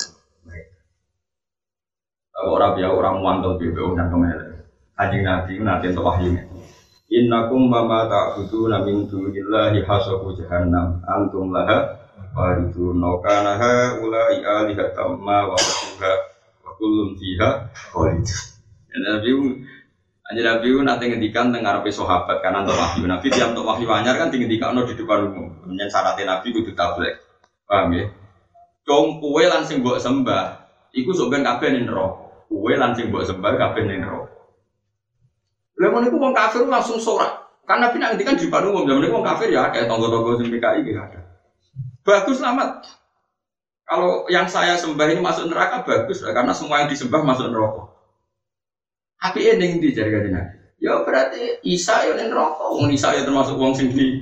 [2.44, 4.46] orang biar orang muantel BBO dan ke mana
[5.00, 6.36] anjing nabi nanti untuk wahyu
[7.14, 10.98] innakum mama ta'budu namin dunillahi hasabu jahannam.
[11.06, 12.02] Antum laha
[12.34, 13.06] waridun.
[13.22, 15.58] Kana haula'i alihatam ma wa
[16.74, 18.26] wa kullun fiha khalid
[18.94, 19.30] Nabi
[20.24, 23.04] Aja Nabi itu nanti ngendikan tengah sahabat karena untuk wahyu.
[23.04, 25.52] Nabi tiap untuk wahyu anyar kan ngendikan di depan umum.
[25.62, 27.20] Kemudian syaratnya Nabi itu tablet.
[27.68, 28.08] Paham ya?
[28.88, 30.64] Cong kue langsung buat sembah.
[30.96, 32.40] Iku sebenarnya kabeh nih roh.
[32.48, 34.26] Kue langsung buat sembah kabeh nih roh.
[35.76, 37.44] Lalu itu orang kafir langsung sorak.
[37.68, 38.88] Karena Nabi nanti kan di depan umum.
[38.88, 41.20] Zaman itu orang kafir ya kayak tonggo-tonggo sing PKI ada.
[42.08, 43.03] Bagus selamat.
[43.84, 47.84] Kalau yang saya sembah ini masuk neraka bagus karena semua yang disembah masuk neraka.
[49.24, 53.72] Api ini di jari kajian Ya berarti Isa yang rokok, wong Isa ya termasuk wong
[53.72, 54.19] sing di.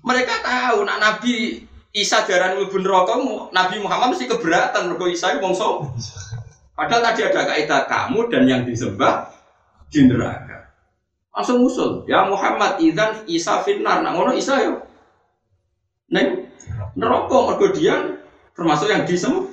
[0.00, 1.60] Mereka tahu nak Nabi
[1.92, 5.84] Isa darah mlebu rokok, Nabi Muhammad mesti keberatan mergo Isa wong so.
[6.72, 9.30] Padahal tadi ada kaidah kamu dan yang disembah
[9.92, 10.74] di neraka.
[11.36, 14.80] Langsung usul, ya Muhammad idan Isa fitnar, nak ngono Isa yo.
[16.08, 16.48] Neng
[16.96, 18.23] neraka mergo dia
[18.54, 19.44] termasuk yang disembah.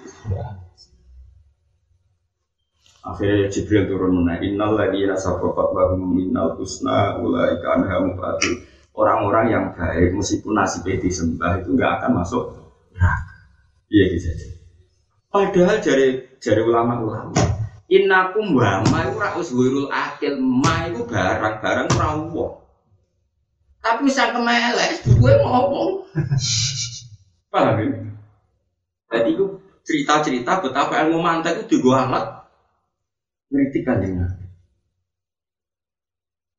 [3.02, 8.62] Akhirnya Jibril turun mana Innal lagi rasa bapak lahum minnal husna ulaika anha mubadu.
[8.94, 12.44] Orang-orang yang baik meskipun nasibnya disembah itu nggak akan masuk
[12.94, 13.34] neraka.
[13.90, 14.48] Iya gitu saja.
[15.32, 17.34] Padahal dari dari ulama-ulama
[17.92, 22.56] Innakum wa ma itu ra uswirul akil ma itu barang-barang rawuh.
[23.82, 26.06] Tapi sang kemelek gue ngomong.
[27.52, 28.11] Paham ya?
[29.12, 29.46] Jadi itu
[29.84, 32.26] cerita-cerita betapa ilmu mantek itu juga alat
[33.52, 34.46] ngeritik kan Nabi.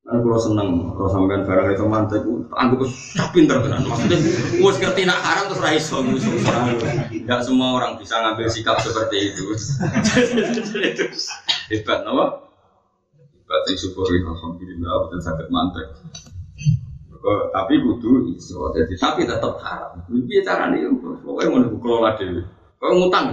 [0.02, 2.20] Nah, kalau seneng, kalau sampean barang itu mantek,
[2.52, 3.80] anggap sudah pinter kan.
[3.86, 4.18] Maksudnya,
[4.60, 9.54] gue ngerti nak haram terus raiso Tidak semua orang bisa ngambil sikap seperti itu.
[11.70, 12.24] hebat, apa?
[13.14, 15.86] Hebat yang syukuri, alhamdulillah, dan sakit mantek.
[17.22, 20.02] Tapi butuh iso, jadi tapi tetap haram.
[20.10, 20.90] Lebih cara nih,
[21.22, 22.42] pokoknya mau kelola dulu.
[22.82, 23.26] Kau ngutang,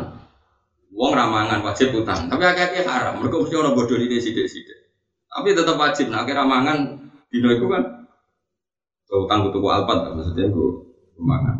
[0.89, 3.21] Wong ramangan wajib utang, tapi agak haram.
[3.21, 4.89] Mereka mesti bodoh ini sidik-sidik.
[5.30, 6.10] Tapi tetap wajib.
[6.10, 6.78] Nah, akhirnya ramangan
[7.30, 7.82] dino itu kan
[9.10, 10.86] utang butuh alpat, maksudnya itu
[11.17, 11.56] ramangan.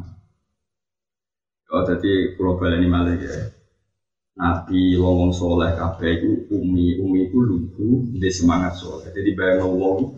[1.70, 3.54] Oh, jadi pulau ini malah ya.
[4.39, 9.12] Nabi wong wong soleh kabeh itu umi umi itu lugu dia semangat soleh.
[9.13, 10.15] Jadi bayang wong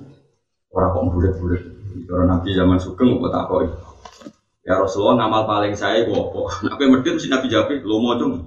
[0.71, 1.61] orang kok bulat-bulat.
[2.07, 3.67] Kalau Nabi zaman sugeng kok tak koi.
[4.61, 6.41] Ya Rasulullah ngamal paling saya gue apa?
[6.69, 8.45] Nabi medit si Nabi jawab lo mau cung.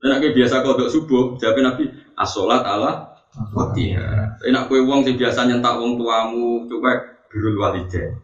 [0.00, 3.12] Dan Nabi biasa kau subuh jawab Nabi asolat ala
[3.52, 4.40] waktiha.
[4.48, 8.16] Enak kue wong sing biasa nyentak wong tuamu coba birul walidain.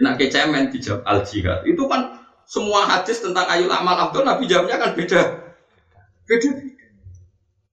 [0.00, 1.62] Enak ke cemen dijawab al jihad.
[1.68, 5.20] Itu kan semua hadis tentang ayu amal abdul Nabi jawabnya kan beda.
[6.26, 6.50] Beda.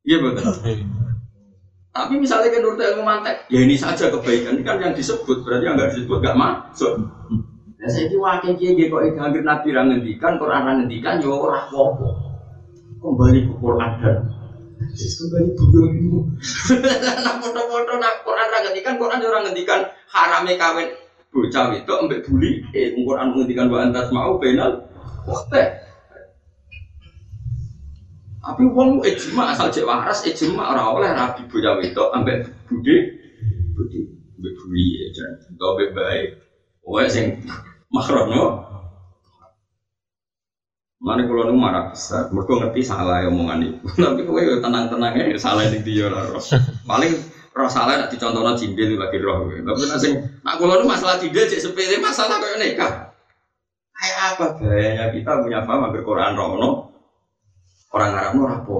[0.05, 0.45] Iya betul.
[1.99, 5.67] Tapi misalnya kan nurut ilmu mantek, ya ini saja kebaikan ini kan yang disebut berarti
[5.67, 6.95] yang nggak disebut nggak masuk.
[7.75, 11.67] Nah saya itu wakil kiai kiai kok itu nabi orang ngendikan, Quran ngendikan, ya orang
[11.67, 12.07] apa
[12.99, 14.15] Kembali ke Quran dan
[14.79, 16.17] kembali bujur itu.
[17.19, 20.87] Nah foto-foto nak Quran ngendikan, Quran orang ngendikan harame kawin
[21.35, 24.87] bocah itu ambek buli, eh Quran ngendikan wa antas mau penal.
[25.27, 25.43] Wah
[28.39, 32.95] tapi wong ijma asal cek waras ijma ora oleh rabi bocah wedok ambek bude
[33.75, 33.99] bude
[34.39, 35.31] ambek buli ya jan.
[35.59, 36.27] Kau ambek baik.
[36.87, 37.43] Wae sing
[37.91, 38.69] makrono.
[40.99, 43.87] Mana kalau nu marah besar, mereka ngerti salah ya omongan itu.
[44.03, 46.27] Tapi kowe tenang-tenang ya salah ini dia lah.
[46.83, 47.15] Paling
[47.55, 49.47] roh salah nak dicontohnya cindil lagi roh.
[49.47, 50.11] Tapi nasi,
[50.43, 52.93] nak kalau nu masalah cindil cek sepele masalah kayak nikah.
[53.95, 56.88] Kayak apa gayanya kita punya paham agar Quran rono,
[57.89, 58.75] Orang Arab ora apa.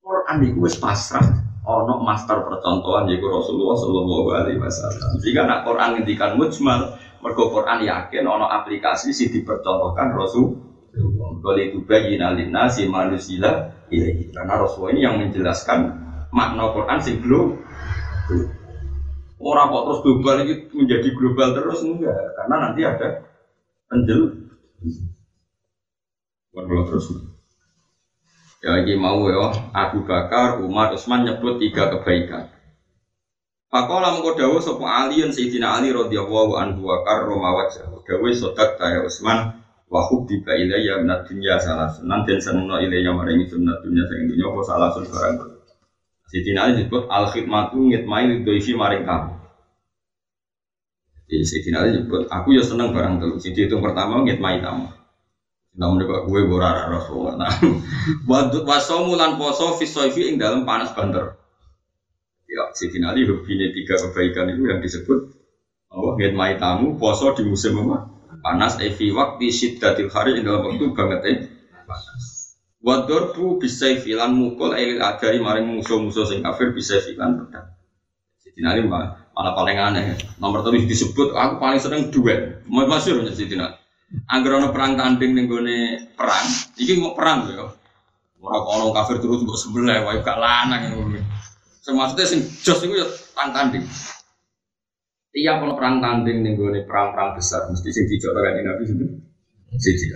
[0.00, 1.24] Quran iku wis pasrah.
[1.66, 5.18] Ono master percontohan yaiku Rasulullah Shallallahu Alaihi Wasallam.
[5.18, 10.62] Jika nak Quran ngendikan mujmal, mergo Quran yakin ono aplikasi sih dipercontohkan Rasul.
[10.94, 15.94] Kalau itu bayi nalina si manusia ini karena Rasul ini yang menjelaskan
[16.34, 17.54] makna Quran sing belum
[19.38, 23.08] orang kok terus global ini menjadi global terus enggak karena nanti ada
[23.86, 24.20] penjel
[26.50, 27.06] kalau terus
[28.66, 32.50] Ya mau ya, Abu Bakar, Umar, Utsman nyebut tiga kebaikan.
[33.70, 38.02] Pakola mengko dawuh sapa Ali yen Sayyidina Ali radhiyallahu anhu wa karrama wajhahu.
[38.02, 43.46] Dawuh sodak ya Utsman wa hubbiba ilayya min dunya salah sunan den senengno ilayya maring
[43.46, 45.34] sunnah dunya sing dunya apa salah sun barang.
[46.26, 49.34] Sayyidina Ali disebut al khidmatu ngitmai lidhoifi maring kamu.
[51.30, 53.34] Jadi Sayyidina Ali disebut aku ya seneng barang telu.
[53.38, 54.90] Jadi itu pertama ngitmai tamu.
[55.76, 57.36] Namun kok gue borara Rasulullah.
[57.36, 57.52] Nah,
[58.30, 61.36] wadut wasomu lan poso fisoifi ing dalam panas banter.
[62.48, 65.36] Ya, si Ali ini tiga kebaikan itu yang disebut
[65.92, 68.08] Allah ngitmai tamu poso di musim apa?
[68.40, 71.38] Panas evi waktu syiddatil hari ing dalam waktu banget eh.
[72.86, 77.66] Wadorbu bisa filan mukul elil adai maring musuh-musuh sing kafir bisa filan pedang.
[78.38, 80.16] Sidina Ali malah paling aneh.
[80.38, 82.62] Nomor tadi disebut aku paling sering duet.
[82.70, 83.74] Masyur ya Sidina.
[84.06, 86.46] Angger ana perang tanding ning gone perang,
[86.78, 87.66] iki mau perang ya.
[88.38, 91.18] Ora kok kafir terus mbok sebelah wae gak lanang ngono.
[91.82, 93.82] Sing maksude sing jos iku ya perang tanding.
[95.34, 99.06] Tiap ana perang tanding ning gone perang-perang besar mesti sing dicoba kan Nabi itu.
[99.76, 100.14] Siji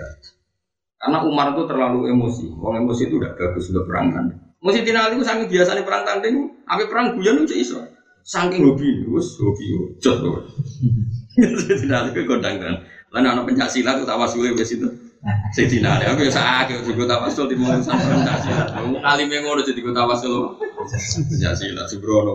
[1.00, 2.46] Karena Umar itu terlalu emosi.
[2.54, 4.38] Wong emosi itu udah bagus untuk perang tanding.
[4.60, 6.34] Mesti tina itu sangat biasa nih perang tanding,
[6.68, 7.80] apa perang guyon itu iso.
[8.20, 10.44] Saking hobi, wes hobi, jos loh.
[11.40, 12.84] Tidak itu kondang kan.
[13.10, 14.86] Lan ana pencak silat tuh tawasul wis itu.
[15.52, 18.68] Sayyidina Ali aku ya sakit juga tawasul di mau sama pencak silat.
[19.02, 20.54] Alime ngono jadi gue tawasul.
[21.26, 22.34] Pencak silat subrono.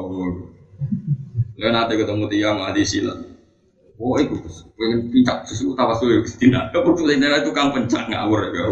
[1.55, 3.19] Lalu nanti ketemu tiang ahli silat.
[3.95, 4.35] Oh, itu
[4.75, 6.59] pengen pincak susu tawasul ya Sayyidina.
[6.75, 8.63] Aku tuh itu tukang pencak ngawur ya.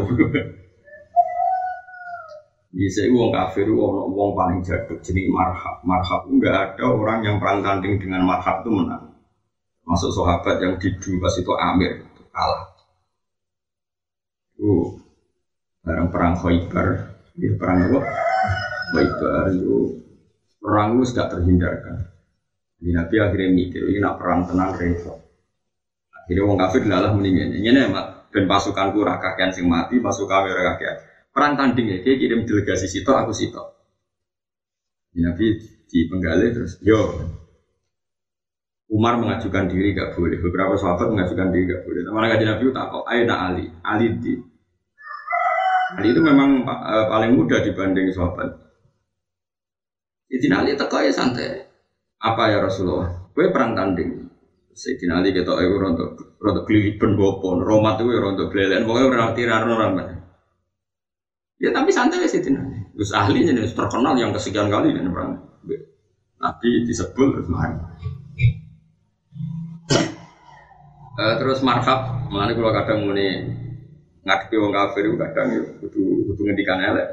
[2.74, 5.78] Bisa uang kafir, uang uang paling jatuh jenis marhab.
[5.86, 9.13] Marhab enggak ada orang yang perang tanding dengan marhab itu menang.
[9.84, 12.72] Masuk sahabat yang didu pas itu Amir itu kalah.
[14.64, 14.96] Uh,
[15.84, 16.88] barang perang Khaybar,
[17.36, 18.00] ya perang apa?
[18.96, 20.00] Khaybar itu
[20.64, 21.98] perang itu sudah terhindarkan.
[22.80, 25.20] Jadi Nabi akhirnya mikir, ini nak perang tenang repot.
[26.24, 27.52] Akhirnya wong kafir adalah meninggal.
[27.52, 30.96] Ini mak dan pasukanku rakakian sing mati, pasukan rakakian.
[31.36, 33.60] Perang tanding ya, dia kirim delegasi situ, aku situ.
[35.20, 35.60] Nabi
[35.92, 37.20] di penggali terus, yo
[38.94, 40.38] Umar mengajukan diri gak boleh.
[40.38, 42.06] Beberapa sahabat mengajukan diri gak boleh.
[42.06, 43.04] Teman kajian Nabi tak kok.
[43.10, 44.34] Ayo nak Ali, Ali di.
[45.98, 48.54] Ali itu memang uh, paling muda dibanding sahabat.
[50.30, 51.66] Sayyidina Ali teko ya santai.
[52.22, 53.34] Apa ya Rasulullah?
[53.34, 54.30] Gue perang tanding.
[54.78, 57.66] Sayyidina Ali kita ayo rontok rontok kelilipan bopon.
[57.66, 58.86] Romat itu rontok belelen.
[58.86, 60.22] Pokoknya orang tirar orang
[61.58, 62.78] Ya tapi santai ya Sayyidina Ali.
[62.94, 65.34] Gus ahli jadi terkenal yang kesekian kali dan perang.
[66.38, 67.74] Nabi disebut mari.
[71.14, 73.46] Uh, terus marhab, mana kalau kadang muni
[74.26, 76.02] ngadepi wong kafir itu kadang ya kudu
[76.34, 77.08] kudu ngendikan elek.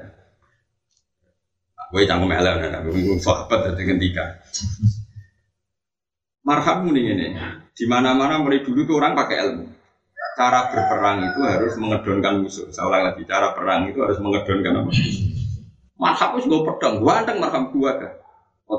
[1.92, 4.40] Gue cangkem elek nek bingung sahabat dadi ngendikan.
[6.48, 7.26] Marhab ini ini,
[7.76, 9.68] di mana-mana mulai dulu tuh orang pakai ilmu.
[10.32, 12.72] Cara berperang itu harus mengedonkan musuh.
[12.72, 14.90] Saya ulang lagi, cara perang itu harus mengedonkan apa?
[16.00, 18.12] Marhab itu gue pedang, gue anteng marhab gue kan.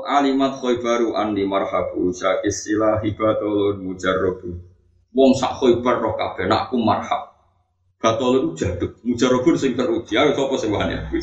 [0.02, 4.71] Alimat khaybaru anni marhabu syakis sila hibatulun mujarrabu.
[5.12, 7.32] Wong sak khaybar roh kabeh nak aku marhab.
[8.00, 10.18] Batolun jaduk, mujarrabun sing teruji.
[10.18, 11.20] Ayo sapa sing wani aku.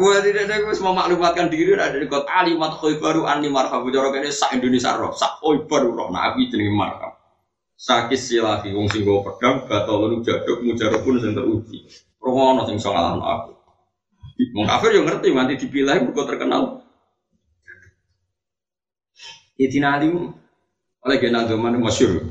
[0.00, 4.10] Wah tidak ada gue semua maklumatkan diri ada di kota alimat khaybaru anni marhabu cara
[4.10, 7.14] kene sak Indonesia roh sak khaybar roh nah aku jenenge marhab.
[7.78, 11.84] Sakis silahi wong sing go pedang batolun jaduk mujarrabun sing teruji.
[12.18, 13.52] Romono sing iso ngalahno aku.
[14.56, 16.82] Wong kafir yo ngerti nanti dipilih mergo terkenal.
[19.54, 20.10] Idina Ali
[21.04, 22.24] oleh Gena Zaman masyur.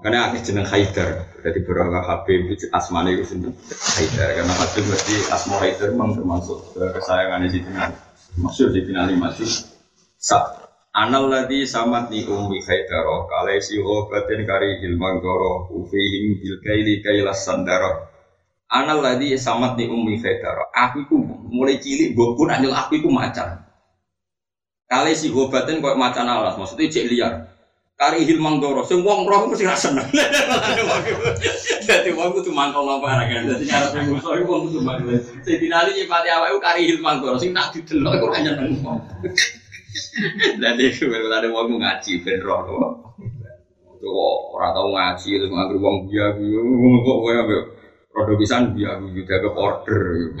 [0.00, 1.28] Karena akhirnya jeneng Haidar.
[1.44, 3.52] Jadi beberapa Habib itu asmane itu sendiri
[4.00, 4.28] Haidar.
[4.32, 7.96] Karena Habib berarti asma Haidar memang termasuk kesayangan Sidina Ali.
[8.40, 9.48] Masyur Sidina Ali masih
[10.16, 10.56] sa
[10.90, 13.06] Anal ladhi samat ni ummi Haidar.
[13.28, 15.68] Kalai si obatin kari hilmang doro.
[15.68, 18.08] Ufihim bil kaili kailas sandaro.
[18.72, 20.72] Anal ladhi samat ni ummi Haidar.
[20.72, 21.14] Aku itu
[21.52, 23.68] mulai cilik gue pun anjel aku itu macan.
[24.90, 27.49] Kali si gobatin kok macan alas, maksudnya cek liar.
[28.00, 30.08] Kari hilmang doro, sing wong roh mesti ra seneng.
[31.88, 33.28] Dadi wong kudu mangkal nang barang.
[33.44, 35.20] Dadi cara musuh iku wong kudu mangkal.
[35.44, 39.04] Sing dinali nyipati awake kari hilmang doro, sing tak didelok iku ra nyeneng wong.
[40.64, 42.64] Dadi ada wong ngaji ben roh.
[44.00, 46.32] Kok ora tau ngaji terus nganggur wong biya
[47.04, 47.62] kok kowe ambek
[48.10, 50.34] Rodo pisan biar juga ke order.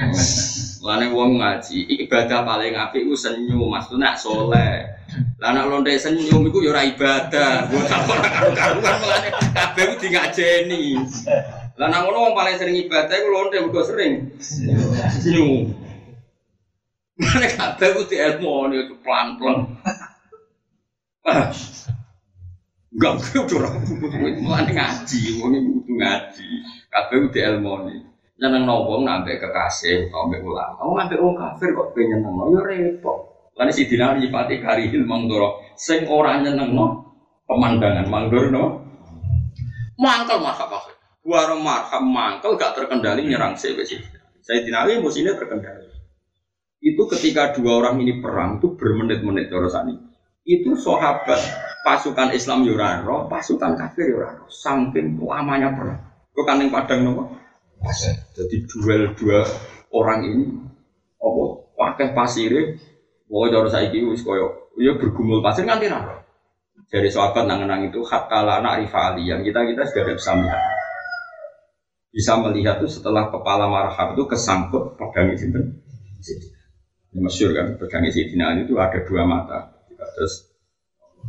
[0.82, 4.90] Lane wong ngaji, ibadah paling apik ku senyum, maksudnya soleh.
[5.40, 7.72] Lah nek lonte senyum iku ya ora ibadah.
[7.72, 11.00] Gua tak ora karu-karuan melane kabeh ku ngajeni.
[11.80, 15.72] Lah nek ngono wong paling sering ibadah iku lonte mergo sering senyum.
[17.16, 19.80] Mana kabeh ku dielmoni itu pelan-pelan.
[22.90, 23.70] Enggak, gue udah
[24.42, 26.48] mulai ngaji, wong iku kudu ngaji.
[26.90, 27.96] Kabeh udah elmoni.
[28.36, 30.84] Nyeneng nopo nambah kekasih, nambah ulama.
[30.84, 33.29] Oh nambah wong kafir kok pengen nyeneng, ya repot.
[33.60, 36.86] Lalu si Dina nyipati karihil mangdoro, sing ora nyeneng no
[37.44, 38.64] pemandangan mangdoro no.
[40.00, 40.96] Mangkel marhab akhir.
[41.20, 43.84] Buara marhab mangkel gak terkendali nyerang saya
[44.40, 45.92] Saya Dina Ali musuhnya terkendali.
[46.80, 49.94] Itu ketika dua orang ini perang itu bermenit-menit ini.
[50.48, 51.36] Itu sahabat
[51.84, 56.00] pasukan Islam Yurano, pasukan kafir Yurano, saking lamanya perang.
[56.32, 57.36] Kok kan yang padang nopo?
[58.32, 59.44] Jadi duel dua
[59.92, 60.44] orang ini,
[61.20, 61.44] apa?
[61.76, 62.80] Pakai pasir,
[63.30, 66.18] mau jauh saya kiri, koyo, ya bergumul pasir nganti nara.
[66.90, 70.62] Dari sahabat nang-nang itu hatta anak rivali yang kita kita sudah bisa melihat.
[72.10, 75.46] Bisa melihat tuh setelah kepala marhab itu kesangkut pedang itu.
[75.46, 79.70] Ini masyur kan, pedang Sidina itu ada dua mata.
[80.18, 80.50] Terus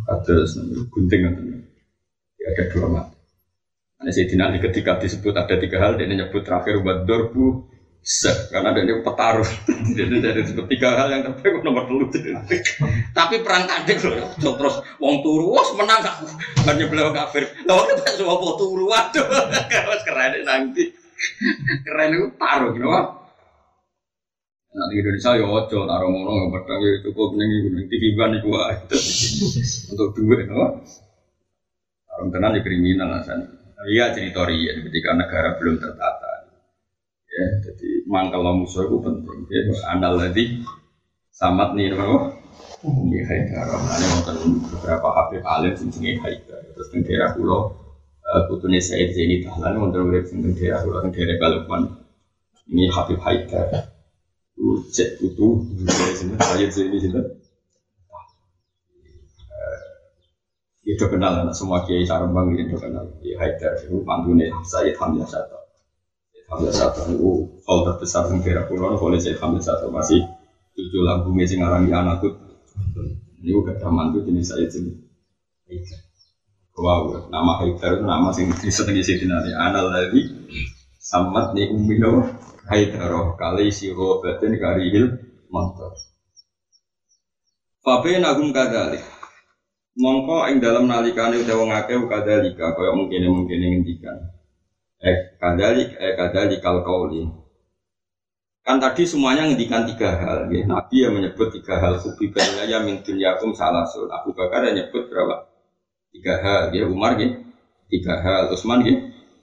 [0.08, 0.58] Atas
[0.90, 1.44] gunting atau
[2.42, 3.16] ada dua mata.
[4.02, 7.70] Nah, Sayyidina Ali ketika disebut ada tiga hal, dia nyebut terakhir buat dorbu
[8.02, 9.46] se, karena ada ini petaruh.
[9.98, 12.10] Jadi disebut tiga hal yang terbaik nomor dulu.
[13.14, 16.16] Tapi perang kadek loh, terus wong turu, wah menang gak?
[16.66, 17.46] Hanya beliau kafir.
[17.70, 19.26] Lalu kita semua mau turu, waduh,
[20.08, 20.90] keren nanti.
[21.86, 22.90] Keren itu taruh, gitu
[24.72, 28.32] Nah, di Indonesia ya ojo taruh ngono nggak pedang ya cukup nengi gunung TV ban
[28.40, 28.48] itu
[29.92, 30.80] untuk duit, no.
[32.08, 33.52] Taruh tenan di kriminal alasan.
[33.92, 36.48] Iya cerita ya ketika negara belum tertata.
[37.32, 39.40] Ya, jadi mangkal musuh itu penting.
[39.48, 39.62] Ya,
[39.96, 40.68] andal lagi
[41.32, 42.36] samat nih, no.
[42.82, 44.36] Ini Haidar, ini wonten
[44.74, 46.60] beberapa Habib alim sing jenenge Haidar.
[46.74, 47.78] Terus teng daerah kula
[48.50, 51.82] putune Said Zaini Dahlan wonten urip sing teng daerah kula teng daerah Balikpapan.
[52.74, 53.92] Ini Habib Haidar
[54.92, 57.22] cek utuh saya sini saya sini sini
[60.84, 65.61] itu kenal anak semua kiai sarembang itu kenal ya Haidar itu pantune saya Hamzah satu
[66.52, 67.32] Hamzah satu itu
[67.64, 70.20] hal terbesar yang kira pulau oleh saya Hamzah satu masih
[70.76, 72.28] tujuh lambungnya sing arangi anakku
[73.42, 74.92] ini ada tuh jenis saya sini
[76.72, 80.24] Wow, nama Haidar itu nama sing disenengi sini nanti anal lagi
[80.98, 82.24] samat nih umino
[82.64, 85.20] Haidaro kali siro batin karihil
[85.52, 85.92] motor.
[87.84, 89.04] Fabe nagum kadali.
[90.00, 94.31] Mongko ing dalam nalikane utawa ngake kadalika kaya mungkin mungkin ngendikan.
[95.02, 97.26] Eh kadalik eh kadalik kal kauli.
[98.62, 100.46] Kan tadi semuanya ngendikan tiga hal.
[100.54, 100.62] Ya.
[100.70, 101.98] Nabi yang menyebut tiga hal.
[101.98, 102.30] Kubi
[102.70, 104.06] ya min dunyakum salasul.
[104.14, 105.50] Abu Bakar yang nyebut berapa?
[106.14, 106.62] Tiga hal.
[106.70, 107.42] Ya Umar ya.
[107.90, 108.54] Tiga hal.
[108.54, 108.96] Utsman ya.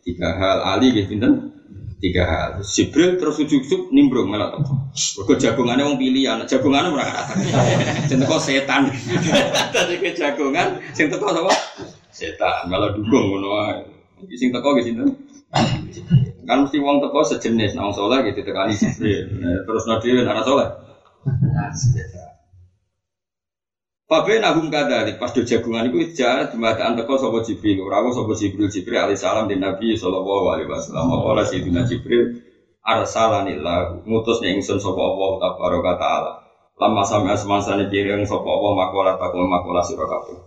[0.09, 1.53] tiga hal Ali gitu pinten
[2.01, 4.65] tiga hal Jibril terus ujuk-ujuk nimbrung malah tuh
[5.21, 7.35] Mergo jagongannya wong pilihan jagongannya ora kata
[8.09, 8.89] sing teko setan
[9.75, 11.53] tadi ke jagongan sing teko apa
[12.09, 13.85] setan malah dukung ngono ae
[14.39, 15.13] sing teko ge sinten
[16.49, 20.69] kan mesti wong teko sejenis nang soleh gitu tekani Jibril Nah, terus nabi anak soleh
[24.09, 28.73] Pabe nagum kadari pas do jagungan itu jalan jembatan teko sapa Jibril, rawuh sapa Jibril
[28.73, 31.13] Jibril alaihi salam di Nabi sallallahu alaihi wasallam.
[31.13, 32.41] Qala sayyidina Jibril
[32.81, 36.33] arsalanillah ngutus ning ingsun sapa Allah tabaraka taala.
[36.81, 40.41] Lama sampai semansane pireng sapa Allah makola takwa makola sira kabeh.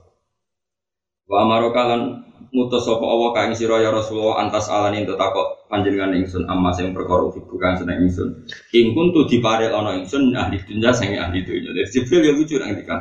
[1.30, 6.44] Wa amarokalan ngutus sapa Allah ka ing sira ya Rasulullah antas alani tetakok panjenengan ingsun
[6.50, 8.30] amma sing perkara bukan seneng ingsun.
[8.76, 11.72] Ing kuntu diparel ana ingsun ahli dunya sing ahli dunya.
[11.88, 13.00] Jibril ya lucu nang ngendikan.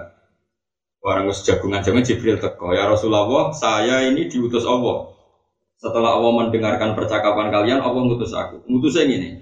[1.00, 5.16] Orang wis jagungan jaman Jibril teko, ya Rasulullah, saya ini diutus Allah.
[5.80, 8.60] Setelah Allah mendengarkan percakapan kalian, Allah ngutus aku.
[8.68, 9.40] Ngutusnya ini,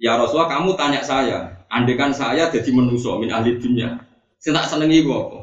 [0.00, 4.00] ya Rasulullah, kamu tanya saya, andekan saya jadi manusia min ahli dunia,
[4.40, 5.39] saya tak senengi apa?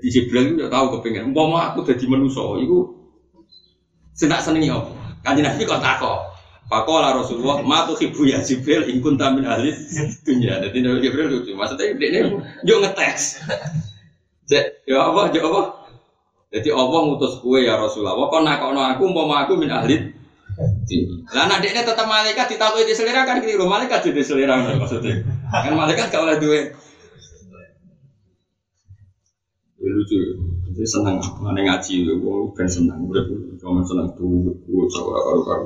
[0.00, 2.88] Jadi Jibril itu tahu kepengen, umpama aku jadi manusia, itu
[4.24, 4.88] tak senengi apa?
[5.20, 6.32] Kanji Nabi kok takok.
[6.72, 9.76] Pakola Rasulullah, ma tuh ibu ya Jibril, ingkun tamin ahli
[10.24, 10.64] dunia.
[10.64, 12.32] Jadi Nabi Jibril lucu, maksudnya ini
[12.64, 13.44] yuk ngetes.
[14.88, 15.62] Ya apa, ya apa?
[16.48, 18.16] Jadi Allah ngutus kue ya Rasulullah.
[18.16, 20.16] Kok nakono aku, umpama aku min ahli.
[21.30, 23.68] Lah nak dekne tetap malaikat ditakui di selera kan keliru.
[23.68, 25.22] Malaikat jadi selera maksudnya.
[25.52, 26.40] Kan malaikat gak oleh
[29.90, 30.18] Ya, lucu.
[30.70, 33.02] Jadi senang mana ngaji, gue kan senang.
[33.10, 33.26] Udah
[33.58, 35.64] cuma senang tuh, gue coba karo karo.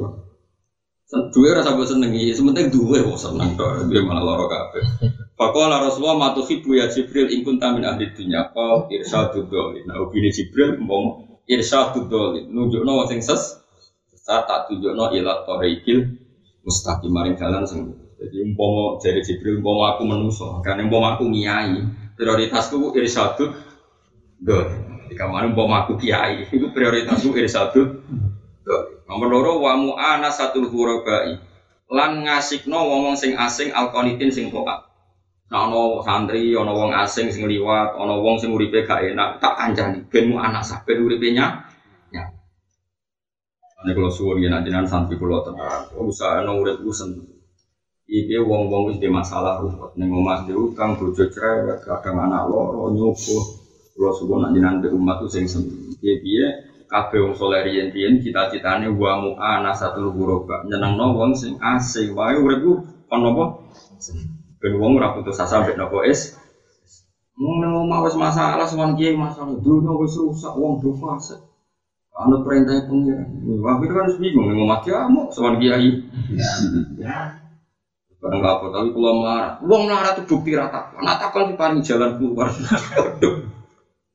[1.29, 2.33] Dua rasa gue seneng, iya.
[2.33, 3.53] Sementing dua gue seneng.
[3.93, 4.83] Dia malah loro kabeh.
[5.35, 10.79] Fakola Rasulullah matuhibu ya Jibril ingkun tamin ahli dunya Kau irsyadu dolin Nah ubini Jibril
[10.79, 13.59] mbong irsyadu dolin Nunjukno sing ses
[14.15, 16.07] Sesat tak tunjukno ilat toreikil
[16.63, 21.83] Mustaqim maring jalan sing Jadi umpomo dari Jibril umpomo aku menuso Karena umpomo aku ngiyai
[22.15, 23.51] Prioritasku irsyadu
[24.45, 28.05] dolin Jika mana umpomo aku kiai Itu prioritasku irsyadu
[28.63, 31.41] dolin Nomor loro wa mu'ana satul hurabai
[31.89, 34.85] Lan ngasikno wong sing asing alkonitin sing toat
[35.53, 39.55] Nah, ono santri, ono wong asing sing liwat, ono wong sing uripe gak enak, tak
[39.61, 41.69] kancani, ben mu anak sah, ben uripe nya.
[42.09, 42.25] Ya.
[43.85, 47.29] Ini kalau suwun ya nanti santri kalau tenang, usaha ono urip ku seneng.
[48.09, 53.64] Iki wong-wong wis masalah ruwet, ning omah dhewe kang bojo cerewet, kadang anak loro nyubuh.
[53.95, 55.95] Kalau suwun nak jenengan umat ku sing seneng.
[56.03, 60.67] Piye-piye kabeh wong saleh riyen-riyen cita-citane wa mu'ana satul ghuraba.
[60.67, 63.45] Nyenengno wong sing asing wae uripku kon napa?
[64.59, 66.35] Ben wong ora putus asa mbek napa es.
[67.39, 71.39] Wong nang masalah sowan kiai masalah dunya wis rusak wong do fase.
[72.15, 73.27] Ana perintah pengiran.
[73.59, 76.03] Wah, itu kan bingung nang omah kiamu sowan kiai.
[78.19, 79.53] Barang apa tapi kula marah.
[79.63, 80.95] Wong marah itu bukti rata.
[80.99, 82.51] Ana takon diparingi jalan keluar.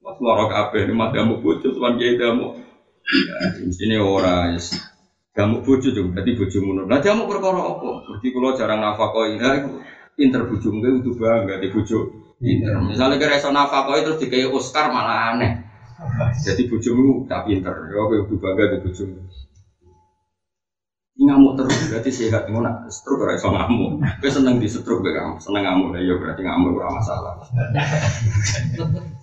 [0.10, 0.18] Aduh.
[0.18, 2.58] Mas loro kabeh mati amu bojo sowan kiai damu.
[3.10, 3.36] Ya,
[3.70, 4.74] sini ora yes.
[5.30, 6.86] Kamu bojo juga, berarti bojo munur.
[6.90, 7.90] Nah, kamu perkara apa?
[8.02, 9.72] Berarti kalau jarang nafkah ini,
[10.20, 12.12] pinter bojo mungkin itu bangga di bojo
[12.44, 15.64] pinter misalnya kira iso nafkah terus dikai Oscar malah aneh
[16.46, 19.16] jadi bojomu tak pinter ya kowe kudu bangga di bojomu
[21.20, 25.12] ngamuk terus berarti sehat ngono nak stroke ora iso ngamuk kowe seneng di stroke kowe
[25.16, 27.34] kamu seneng ngamuk ya berarti ngamuk ora masalah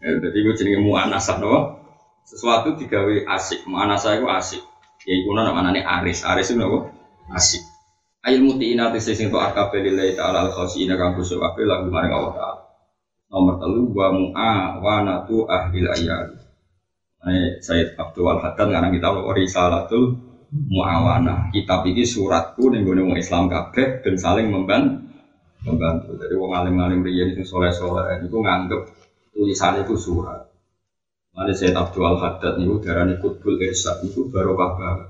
[0.00, 1.80] ya jadi gue jenenge mu anasa no
[2.24, 4.62] sesuatu digawe asik mu anasa itu asik
[5.04, 6.88] ya iku namanya aris aris itu no
[7.32, 7.62] asik
[8.20, 12.12] Ail mutiina tese sing to akabe lillahi ta'ala al khosina kang khusyuk kabeh lagu maring
[12.12, 12.62] Allah ta'ala.
[13.32, 16.28] Nomor telu wa mu'a wa natu ahli ayat.
[17.24, 20.20] Ini Sayyid Abdul Al Haddad ngarang kita risalatul
[20.52, 21.48] muawana.
[21.48, 25.00] Kitab ini suratku gone wong Islam kabeh dan saling membantu.
[25.64, 26.20] Membantu.
[26.20, 28.99] Jadi wong alim-alim riyen sing soleh-soleh niku nganggep
[29.34, 30.50] tulisannya itu surat.
[31.30, 35.08] Ada Sayyid Abdul Al Haddad niku darani Qutbul Irsyad niku barokah banget.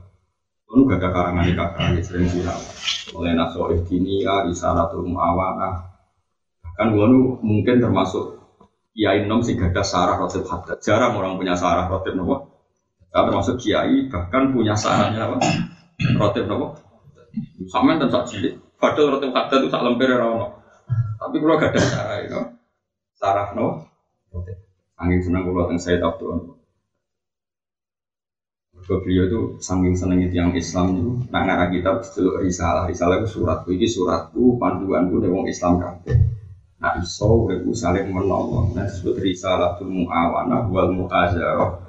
[0.71, 2.61] Itu gak ada karangan di kakak, sering viral.
[3.19, 5.91] Oleh nasoif dinia, risalatul mu'awana.
[6.63, 7.07] Bahkan gue
[7.43, 8.39] mungkin termasuk
[8.95, 10.79] kiai nom sih gak ada sarah rotib hadat.
[10.79, 12.47] Jarang orang punya sarah rotib nopo.
[13.11, 15.43] Gak termasuk kiai bahkan punya sarahnya apa?
[16.15, 16.79] Rotib nopo.
[17.67, 18.55] Sama dan sak cilik.
[18.79, 20.63] Padahal rotib hadat itu sak lemper rano.
[21.19, 22.41] Tapi kalau gak ada sarah itu,
[23.19, 23.90] sarah nopo.
[25.01, 26.53] Angin senang kalau tentang saya tahu
[28.81, 32.91] ke beliau itu saking senengnya tiang Islam itu nak ngarah kitab dulu risalah.
[32.91, 36.17] Risalah itu suratku ini suratku panduanku dari wong Islam kabeh.
[36.81, 41.87] Nah iso aku saling menolong nah disebut risalah tuh muawana wal muazarah.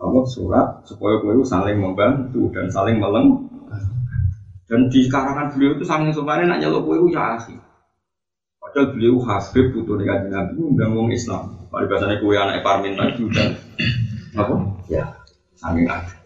[0.00, 0.86] Apa surat?
[0.86, 3.46] Supaya kowe saling membantu dan saling meleng
[4.66, 7.58] dan di karangan beliau itu saking sopannya nak nyelok kowe ya asik
[8.58, 13.20] padahal beliau Habib putu dengan Nabi undang wong Islam pada bahasanya kowe anak Parmin lagi
[13.20, 13.52] udah
[14.32, 14.54] apa
[14.88, 15.04] ya
[15.60, 16.16] saking ada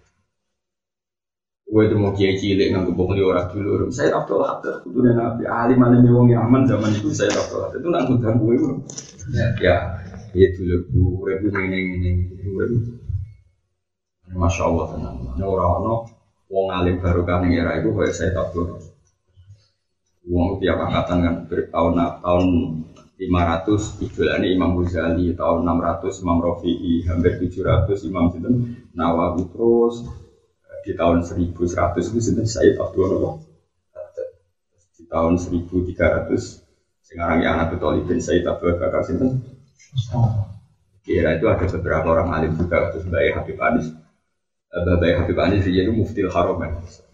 [1.71, 3.95] Gue itu mau kiai cilik nggak di orang dulu.
[3.95, 7.79] Saya Abdul Hadir, itu dan Nabi Ali mana wong Yaman zaman itu saya Abdul Hadir
[7.79, 8.67] itu nggak ngundang gue itu.
[9.31, 9.77] Ya, ya,
[10.35, 12.11] itu dulu ribu ini ini
[12.43, 12.91] ribu.
[14.35, 15.17] Masya Allah tenang.
[15.39, 15.99] Nah orang orang
[16.51, 18.75] wong alim baru kan era itu kayak saya Abdul.
[20.27, 21.35] Wong tiap angkatan kan
[21.71, 22.47] tahun tahun
[23.21, 28.89] 500 idolane Imam Ghazali tahun 600 Imam Rafi'i hampir 700 Imam Sinten?
[28.97, 30.09] Nawawi terus
[30.81, 32.49] di tahun 1100 itu sinten?
[32.49, 33.45] Said Abdul
[34.97, 36.65] di tahun 1300
[37.05, 39.45] sekarang yang anak betul bin Said Abdul Bakar sinten?
[41.05, 43.93] Kira itu ada beberapa orang alim juga terus Mbak Habib Anis.
[44.73, 46.57] Mbak Habib Anis dia itu muftil haram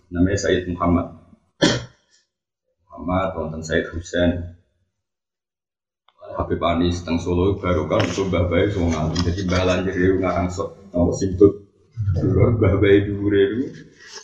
[0.06, 1.18] namanya Said Muhammad.
[2.86, 4.54] Muhammad wonten Said Husain
[6.46, 10.14] Habib Anis teng Solo baru kan itu Mbak Bayi semua ngalim jadi Mbak Lanjir itu
[10.22, 13.64] ngarang sok dulu Mbah Bayi Dure itu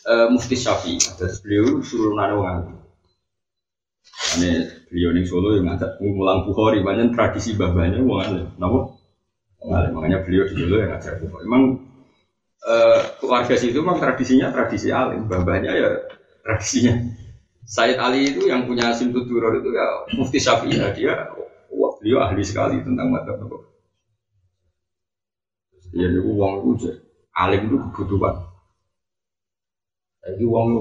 [0.06, 0.98] uh, Mufti Syafi'i.
[0.98, 2.74] Terus beliau suruh nana wong alim.
[4.38, 4.50] Ane
[4.88, 8.46] beliau ning Solo yang ngajak ngulang Bukhari, banyak tradisi babanya wong alim.
[8.56, 8.96] Napa?
[9.62, 9.92] Wong alim.
[9.98, 11.44] Makanya beliau di Solo yang ngajak Bukhari.
[11.46, 11.62] Emang
[12.64, 15.90] uh, keluarga situ memang tradisinya tradisi alim, babanya ya
[16.46, 16.94] tradisinya.
[17.62, 19.86] Said Ali itu yang punya Simtud Duror itu ya
[20.18, 21.14] Mufti ya dia
[22.02, 23.38] beliau ahli sekali tentang madzhab
[25.92, 26.88] Ya itu uang itu
[27.30, 28.34] alim itu kebutuhan.
[30.42, 30.80] Uang lu,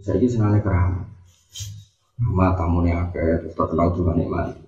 [0.00, 1.06] saya ini senangnya keramat.
[2.16, 4.64] Nama tamu nih akeh, terus terkenal nih mati.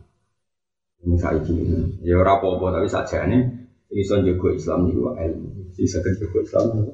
[1.01, 3.41] Ini saya ini, ya ora apa-apa tapi saja nih
[3.89, 5.73] ini son jago Islam wa ilmu.
[5.73, 6.93] Bisa kan jago Islam nih.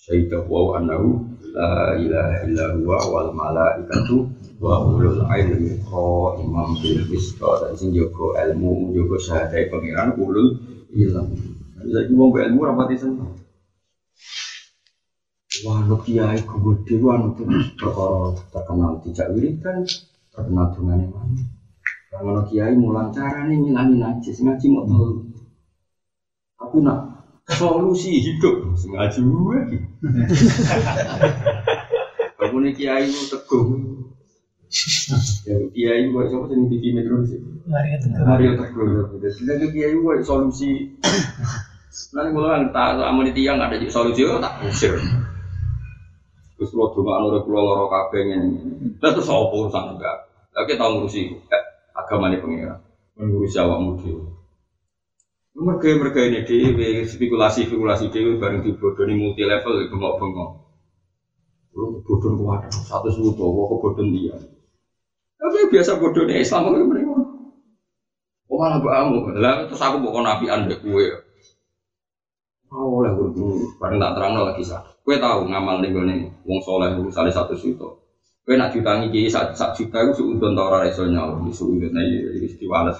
[0.00, 7.00] Syaidah wa anahu la ilaha illa huwa wal malaikatu wa ulul ilmi ko imam bil
[7.08, 10.60] qisto dan sing jago ilmu jago syahadat pangeran ulul
[10.92, 11.40] ilmi.
[11.80, 13.40] Bisa ibu mau ilmu rapati seneng.
[15.60, 19.82] Wah, lu kiai gede, wah nu perkara terkenal tidak wiridan,
[20.32, 21.42] terkenal dengan yang mana.
[22.12, 25.26] Kalau kiai mulang cara nih ngilangin najis, ngaji mau tahu.
[26.54, 26.98] Tapi nak
[27.50, 29.58] solusi hidup, ngaji gue.
[32.40, 33.66] Kamu nih kiai lu teguh.
[35.50, 37.42] Ya, kiai gue siapa sih TV Metro sih?
[37.66, 39.18] Mario Teguh.
[39.18, 40.94] Jadi kiai gue solusi
[42.14, 44.94] Nanti mulai tak amun di tiang ada solusi tak usir.
[46.54, 48.38] Terus lo cuma anu pulau loro kabeh ini.
[49.00, 50.16] Terus apa urusan enggak?
[50.52, 51.62] Lagi tahu ngurusi eh,
[51.96, 52.76] agama ini pengira,
[53.16, 54.28] mengurusi awak dhewe.
[55.56, 60.52] Mereka mereka ini dewi spekulasi spekulasi dewi bareng dibodohi multi level mau bengong.
[61.72, 64.36] Lu bodoh kuat satu suatu, kok bodoh dia.
[65.40, 67.16] Tapi biasa bodohnya Islam itu mereka.
[68.50, 71.06] Oh malah bamu, lah terus aku bukan nabi anda kue.
[72.70, 74.82] Oh, oleh guru bareng tak terang lagi sah.
[75.02, 77.86] Kue tahu ngamal nih gue nih, wong soleh itu salah satu situ.
[78.42, 81.94] Kue nak jutangi kiai sak sak juta itu suudon tau ora iso nyaur, di suudon
[81.94, 82.98] aja istiwales.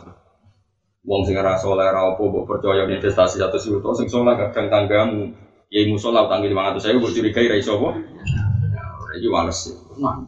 [1.07, 5.35] Wong sing ora soleh ora opo mbok percaya investasi satu juta, sing soleh kadang tanggamu.
[5.71, 7.75] Kiai musola lima ratus saya gue curigai ra iso?
[7.79, 9.75] Ya, ora wales sih.
[10.03, 10.19] Nah,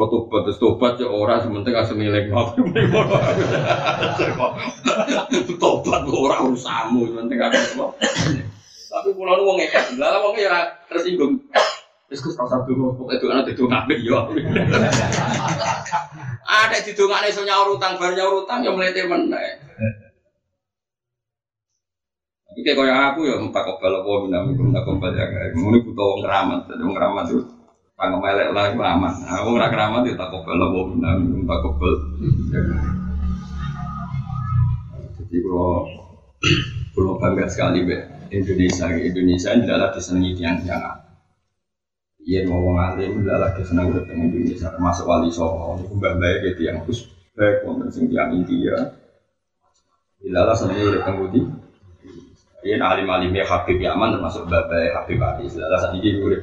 [0.00, 2.56] kalau tobat terus tobat ya orang sementing asal milik apa
[5.60, 7.36] Tobat orang urusamu sementing.
[8.90, 11.36] Tapi pulau nu wong ngekek, lah wong ya tersinggung.
[12.10, 14.18] Kus rasa dungo, pokoke itu anak didongake yo.
[16.42, 19.62] Ada didongakne iso nyaur utang, bar nyaur utang ya mlete meneh.
[22.50, 26.20] Tapi kayak kaya aku ya empat kobal apa binami tak kobal ya ngono butuh wong
[26.26, 27.59] keramat, jadi wong keramat itu
[28.00, 29.12] Panggung melek lah itu aman.
[29.44, 31.94] Wong ora keramat ya tak kobal apa binami tak kobal.
[35.20, 35.84] Jadi kalau
[36.96, 38.00] kalau bangga sekali be
[38.32, 40.80] Indonesia Indonesia adalah disenangi tiang tiang
[42.24, 45.84] Iya ngomong alim adalah disenangi udah Indonesia termasuk wali songo.
[45.84, 47.04] Itu mbak mbak gitu yang terus
[47.36, 48.96] baik wonten sing tiang India.
[50.24, 51.04] Ilalah senangi udah
[51.36, 51.40] di
[52.64, 56.40] Iya alim alimnya Habib Yaman termasuk mbak mbak Habib Ali Ilalah saat ini udah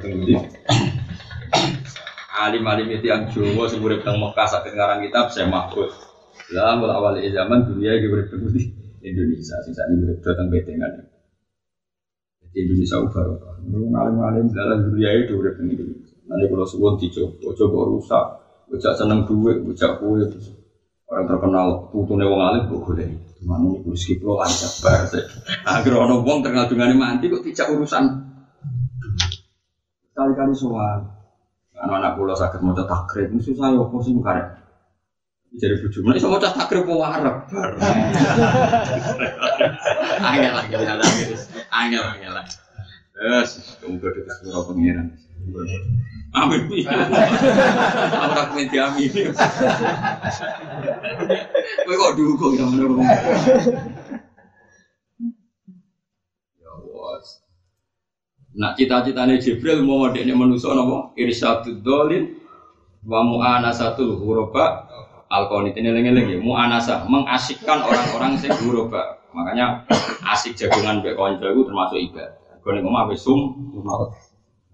[2.38, 5.93] alim alim itu yang Jawa sing urip teng Mekah sakit ngarang kitab saya mahfuz
[6.54, 8.64] lah awal zaman dunia iki urip di
[9.04, 11.08] Indonesia sing saat ini urip teng betengan
[12.58, 13.56] di Indonesia barokah.
[13.70, 15.93] Nurung alim-alim dalam dunia itu udah begini.
[16.26, 18.26] Nanti kalau suwon dicoba, coba rusak,
[18.68, 20.26] bocah seneng duit, bocah kue,
[21.08, 23.10] orang terkenal putune wong alim kok boleh.
[23.45, 25.02] Mana ini rezeki pulau lancar bar.
[25.70, 28.04] Agar ono wong terkenal dengan mandi kok tidak urusan.
[30.18, 31.16] Kali-kali soal.
[31.78, 34.47] Anak-anak pulau sakit mau takrib, ini susah ya, apa sih karek.
[35.57, 37.21] Jadi bujuk, mana iso mau takrib mau bar.
[40.28, 40.97] Angel angel angel
[41.69, 42.34] angel angel.
[43.17, 45.09] Yes, kamu gede kesuruh pengiran.
[46.38, 46.61] Amin.
[48.13, 49.34] Ora kowe diamini.
[51.82, 53.01] Kowe kok dukung ya ngono.
[56.61, 57.28] Ya wes.
[58.58, 61.14] Nak cita-citane Jibril mau dekne manusa napa?
[61.14, 62.41] Irsyadud dolin
[63.05, 64.89] wa mu'anasatul ghuraba
[65.30, 69.22] alqanit ini lengi-lengi mu'anasa mengasikkan orang-orang sing ghuraba.
[69.38, 69.86] Makanya
[70.34, 72.58] asik jagungan mbek kanca itu termasuk ibadah.
[72.66, 73.53] Kone ngomong wis sum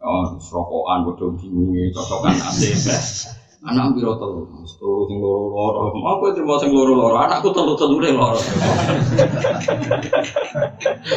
[0.03, 2.75] Oh, serokokan, bodoh bingung, cocokan asik.
[3.63, 5.95] Anak biro telu, telu sing loro loro.
[5.95, 8.35] Mau kowe terima sing loro loro, anakku telu telu deh loro.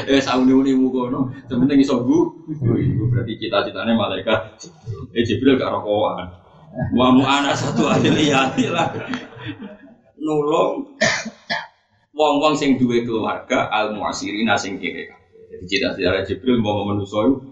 [0.07, 2.39] eh sauni uni mukono, sementing iso bu.
[2.55, 4.63] Iku berarti cita-citane malaikat.
[5.11, 6.31] Eh Jibril gak rokokan.
[6.95, 8.95] Wa mu anak satu aja lihat lah.
[10.15, 10.87] Nulung
[12.15, 14.79] wong-wong sing duwe keluarga al muasirina sing.
[14.79, 17.43] Jadi cita-cita Jibril mau menuso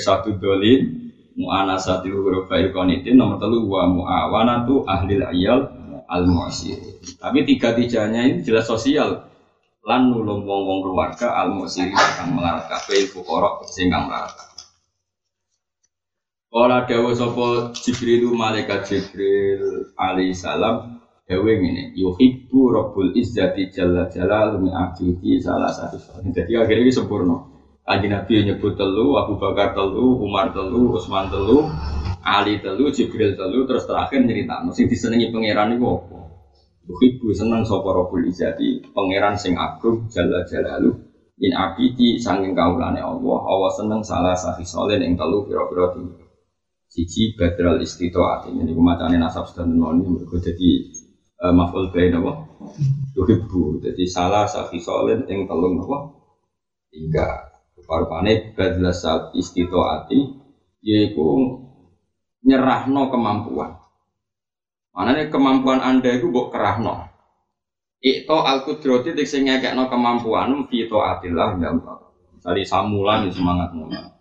[0.00, 1.05] satu dolin
[1.36, 5.68] mu'anasatil huruf bayu konitin nomor telu wa mu'awanatu ahlil ayal
[6.08, 9.30] al mu'asir tapi tiga tiganya ini jelas sosial.
[9.86, 14.34] Lan nulung wong wong keluarga al mu'asir akan melarat kafe fukorok sing kang melarat
[16.50, 24.58] Kala dawa sapa Jibril malaikat Jibril alaihi salam dawa ngene yuhibbu rabbul izzati jalla jalal
[24.58, 24.74] min
[25.38, 26.00] salah satu.
[26.34, 27.55] Jadi akhirnya ini sempurna
[27.86, 31.70] Kanjeng Nabi nyebut telu, Abu Bakar telu, Umar telu, Utsman telu,
[32.26, 34.58] Ali telu, Jibril telu, terus terakhir cerita.
[34.66, 36.18] Mesti disenangi pangeran itu apa?
[36.82, 40.98] Bukibu seneng sapa Rabbul Izzati, pangeran sing agung jalla jalalu.
[41.38, 46.26] In abidi sanging kaulane Allah, Allah seneng salah sahi solen ing telu pira-pira tinggi.
[46.90, 50.90] Siji badral istitoat ini macane nasab sedang ini mergo dadi
[51.38, 52.32] uh, maf'ul bain apa?
[53.14, 53.78] Yuhibbu.
[53.78, 55.98] Jadi salah sahi solen ing telu apa?
[56.90, 57.55] Tiga.
[57.86, 60.18] Parpane badla saat istitoati
[60.82, 61.26] yaitu
[62.42, 63.78] nyerahno kemampuan.
[64.90, 67.06] Mana nih kemampuan anda itu buk kerahno.
[68.02, 71.70] Ikto al kudroti dik sing ngekekno kemampuan fito atillah ya
[72.36, 74.15] Misalnya samulan semangat mulan.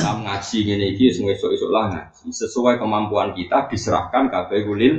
[0.00, 2.32] Kita ngaji ngene iki sing esuk-esuk lah ngaji.
[2.32, 4.96] Sesuai kemampuan kita diserahkan kabeh kulil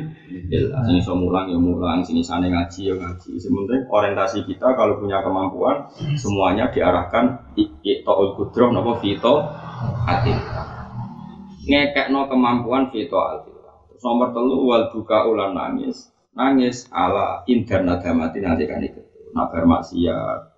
[0.86, 3.34] Sing iso mulang ya mulang, sing isane ngaji ya ngaji.
[3.42, 9.42] Sementing orientasi kita kalau punya kemampuan semuanya diarahkan iqtaul kudroh napa fito
[10.06, 10.38] atil.
[11.66, 13.18] Ngekekno kemampuan fito.
[13.90, 16.14] Terus nomor telu wal buka ulan nangis.
[16.38, 19.02] Nangis ala internet damati nanti kan itu.
[19.34, 20.51] Nabar maksiat,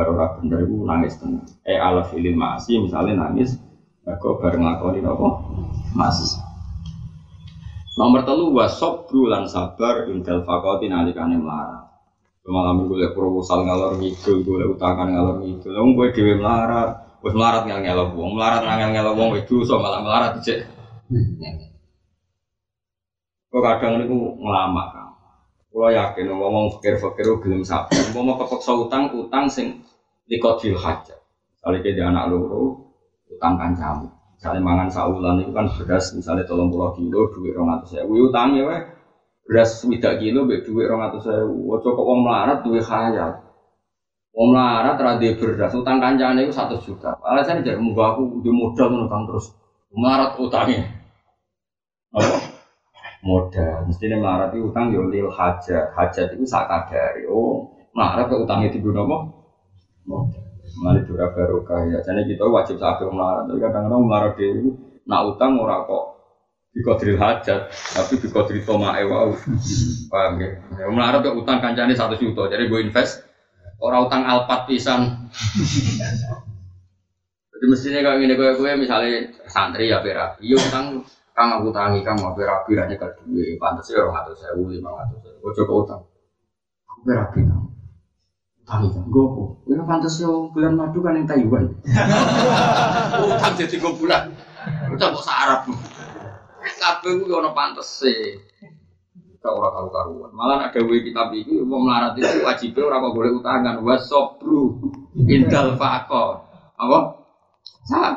[0.00, 1.44] baru ora bener iku nangis tenan.
[1.60, 3.52] Eh ala filil masih misalnya nangis
[4.00, 5.28] mergo bareng nglakoni napa?
[5.92, 6.40] Masih.
[8.00, 11.84] Nomor telu wasop lan sabar indal fakoti nalikane melarat.
[12.48, 15.70] Malam gue liat proposal ngalor ngidul, liat utangan ngalor ngidul.
[15.76, 19.76] Wong gue dewi melarat, gue melarat ngel ngelok wong, melarat ngel ngelok wong itu so
[19.76, 20.64] malah melarat cek.
[23.52, 25.06] Kok kadang niku ngelamak kan.
[25.70, 28.02] Kulo yakin ngomong fakir-fakir gelem sabar.
[28.16, 29.78] Mau kepeksa utang utang sing
[30.30, 31.18] likodil hajat.
[31.60, 32.94] Misalnya dia anak loro,
[33.28, 34.08] utang kancamu.
[34.40, 38.08] Misalnya mangan saulan itu kan beras misalnya tolong pulau kilo, duit rong atau.
[38.08, 38.80] Wih utangnya weh
[39.44, 41.44] beras widak kilo, be duit rong atau saya.
[41.44, 43.44] Wah cukup uang melarat duit khayal.
[44.32, 47.12] Uang melarat terade beras, utang kancane itu satu juta.
[47.20, 49.52] Alasannya jadi mau aku di modal menutang terus.
[49.92, 50.88] Melarat utangnya.
[52.16, 52.38] Apa?
[53.20, 53.84] Modal.
[53.84, 55.92] Mestinya melarat itu utang yo lil hajat.
[55.92, 57.28] Hajat itu sakadari.
[57.28, 59.39] Oh, melarat ke utangnya di apa?
[60.80, 61.98] Mari dura barokah ya.
[62.02, 63.50] Jadi kita wajib saat melarat.
[63.50, 66.04] Tapi kadang-kadang melarat itu nak utang ora kok
[66.70, 69.34] bikodril hajat, tapi bikodril toma ewa.
[70.10, 70.50] Paham ya?
[70.78, 72.46] ya melarat ke utang kancane satu juta.
[72.46, 73.26] Jadi gue invest
[73.82, 75.30] orang utang alpat pisan.
[77.50, 81.04] Jadi mestinya kalau ini gue gue misalnya santri ya pera, iya utang
[81.36, 84.92] kang aku tangi kang mau pera pira kalau duit pantas ya orang atau saya lima
[84.96, 86.00] atau saya, gue coba utang,
[86.88, 87.56] aku pera pira
[89.10, 89.48] Gue kok.
[89.66, 91.74] Ini pantas yo bulan madu kan yang Taiwan.
[93.26, 94.30] Utang jadi gue bulan.
[94.94, 95.66] Utang kok sarap.
[96.78, 98.38] Kabeh gue ono pantas sih.
[99.40, 100.30] Gak orang karu karuan.
[100.36, 103.74] Malah ada gue kitab ini mau melarat itu wajibnya orang kok boleh utangan.
[103.82, 104.62] Wasobru
[105.26, 106.46] indal fako.
[106.78, 106.98] Apa?
[107.90, 108.14] Sah.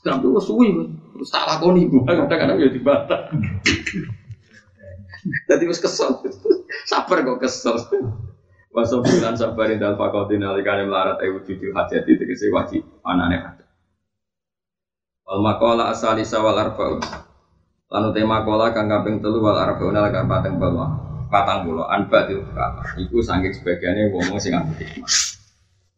[0.00, 0.68] Sampai gue suwi,
[1.12, 1.84] terus tak lakoni.
[2.08, 3.28] Kadang-kadang ya dibantah.
[5.48, 6.24] Tadi wis kesel.
[6.88, 7.76] Sabar kok kesel.
[8.70, 13.66] Wasofilan sabarin dal fakotin alikane melarat ayu cucu hajat itu kese wajib anane hajat.
[15.26, 17.02] Wal makola asali sawal arbaun.
[17.90, 20.54] Lanu tema kola kang kaping telu wal arbaun ala kang pateng.
[21.30, 22.94] Patang pulau anba kata.
[23.02, 25.10] Iku sangking sebagiannya ngomong sing ambil hikmah.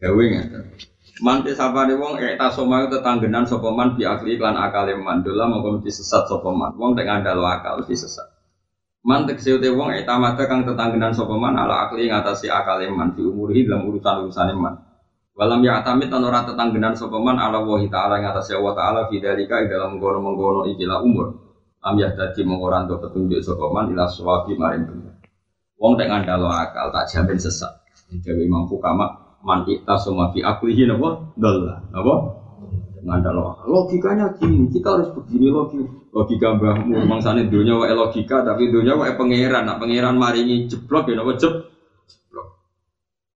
[0.00, 0.24] Gawe.
[1.20, 5.84] Mantis sapane wong ekta soma tetanggenan sapa man bi akli lan akale man dola mongko
[5.84, 6.48] sesat sapa.
[6.72, 8.31] Wong tek ngandalo akal mesti sesat.
[9.02, 13.18] Man tegese te wong eta mata kang tetanggenan sapa man ala akli ngatasi akale man
[13.18, 14.78] di umurihi dalam urusan-urusane man.
[15.34, 19.18] Walam ya atamit lan ora tetanggenan sapa man ala wahi ta'ala ngatasi Allah ta'ala fi
[19.18, 21.34] dalika dalam mengkono-mengkono ikilah umur.
[21.82, 25.14] Am ya dadi mongko ora petunjuk sapa man ila sawabi maring bener.
[25.82, 27.82] Wong tek ngandalo akal tak jamin sesat.
[28.22, 32.14] Dewi Imam Fukama man kita semua fi aklihi napa dalla napa
[33.02, 38.94] ngandalo logikanya gini kita harus begini logika logika mbahmu mangsane dunia wae logika tapi dunia
[38.94, 39.64] wae pangeran.
[39.64, 41.72] Nak pangeran maringi jeblok ya napa jeb?
[42.04, 42.46] Jeblok.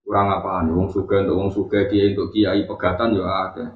[0.04, 3.66] Kurang apa nih wong suka untuk wong suka kiai untuk kiai pegatan ya ada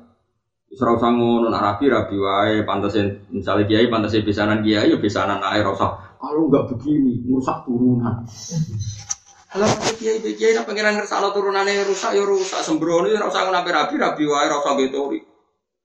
[0.70, 2.62] Isra usah ngono nak rapi rapi wae.
[2.62, 6.14] Pantesin misalnya kiai pantesin bisanan kiai ya bisanan air usah.
[6.20, 8.22] Kalau nggak begini merusak turunan.
[9.51, 12.62] Kalau masih kiai kiai nak pengiran ngersalo turunannya rusak ya rusak.
[12.62, 15.18] Sembrono ya rasa nabi rapi rapi wae rasa betori.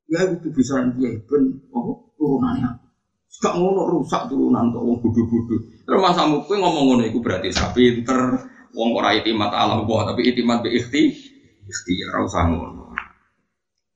[0.06, 1.44] Ya itu bisa kiai ben
[1.74, 2.70] oh turunannya.
[3.36, 5.60] Gak ngono rusak turunan tuh wong bodoh-bodoh.
[5.84, 8.38] Terus masa kowe ngomong ngono iku berarti sapi pinter
[8.72, 11.12] wong ora itimat alam Allah tapi itimat be ikhti
[11.66, 12.96] ikhtiar usah ngono.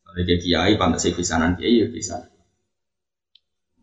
[0.10, 2.18] Ada kiai pantas pisanan kiai ya bisa.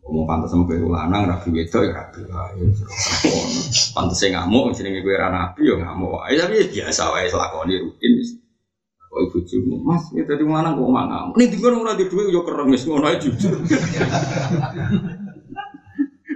[0.07, 2.63] Ngomong pantas sama gue lanang, rabi wedok ya rabi wae.
[3.91, 6.39] Pantas saya ngamuk, jenenge gue rana nabi ya ngamuk wae.
[6.39, 8.11] Tapi ya biasa wae selakoni rutin.
[9.17, 11.33] Kok ibu mas, ya tadi lanang kok ngamuk.
[11.41, 13.57] Nih tinggal orang di duit, yo kereng wis ngono aja jujur.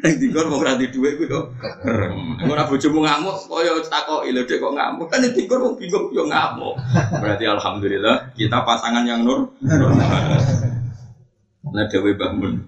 [0.02, 2.42] Ning tinggal mau ngerti duit yo kereng.
[2.50, 5.06] Ora bojomu ngamuk, koyo takoki lho dek kok ngamuk.
[5.14, 6.74] Kan tinggal wong bingung yo ngamuk.
[7.22, 9.54] Berarti alhamdulillah kita pasangan yang nur.
[11.72, 12.66] Nah dewe bangun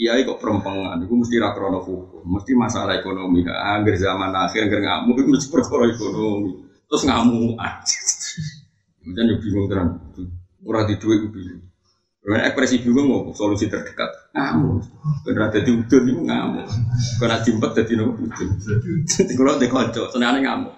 [0.00, 3.44] kiai kok perempangan, itu mesti rakrono hukum, mesti masalah ekonomi.
[3.44, 6.64] Angger zaman akhir angger ngamuk itu mesti perkara ekonomi.
[6.88, 8.00] Terus ngamuk aja.
[9.00, 9.90] Kemudian ya bingung terang.
[10.60, 11.64] Murah di duit bingung.
[12.20, 14.84] Karena ekspresi bingung mau solusi terdekat ngamuk.
[15.24, 16.68] Karena ada di udun itu ngamuk.
[17.16, 18.48] Karena jimpet jadi nopo udun.
[19.40, 20.74] Kalau di kocok, senang ngamuk.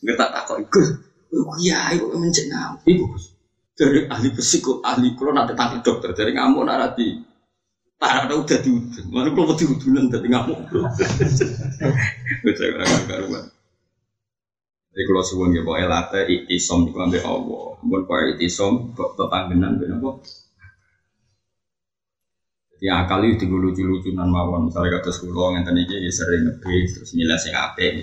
[0.00, 0.86] Nggak tak takut ikut.
[1.60, 2.80] Kiai kok mencet ngamuk.
[2.88, 3.04] Ibu
[3.76, 7.20] dari ahli psikot, ahli kalau nanti tangkap dokter dari ngamuk narati
[7.96, 10.68] Tak ada udah diudun, mana kalau diudunan tadi ngamuk.
[10.68, 13.44] Baca orang karuan.
[14.96, 17.76] Jadi kalau suwun ya pokoknya late itisom itu ambil Allah.
[17.84, 20.24] Bukan pokoknya itisom tetanggenan ben apa?
[22.72, 24.72] Jadi akal itu lucu-lucunan mawon.
[24.72, 28.00] Misalnya kata sekolah yang tadi ya sering ngebis terus milah sing ape.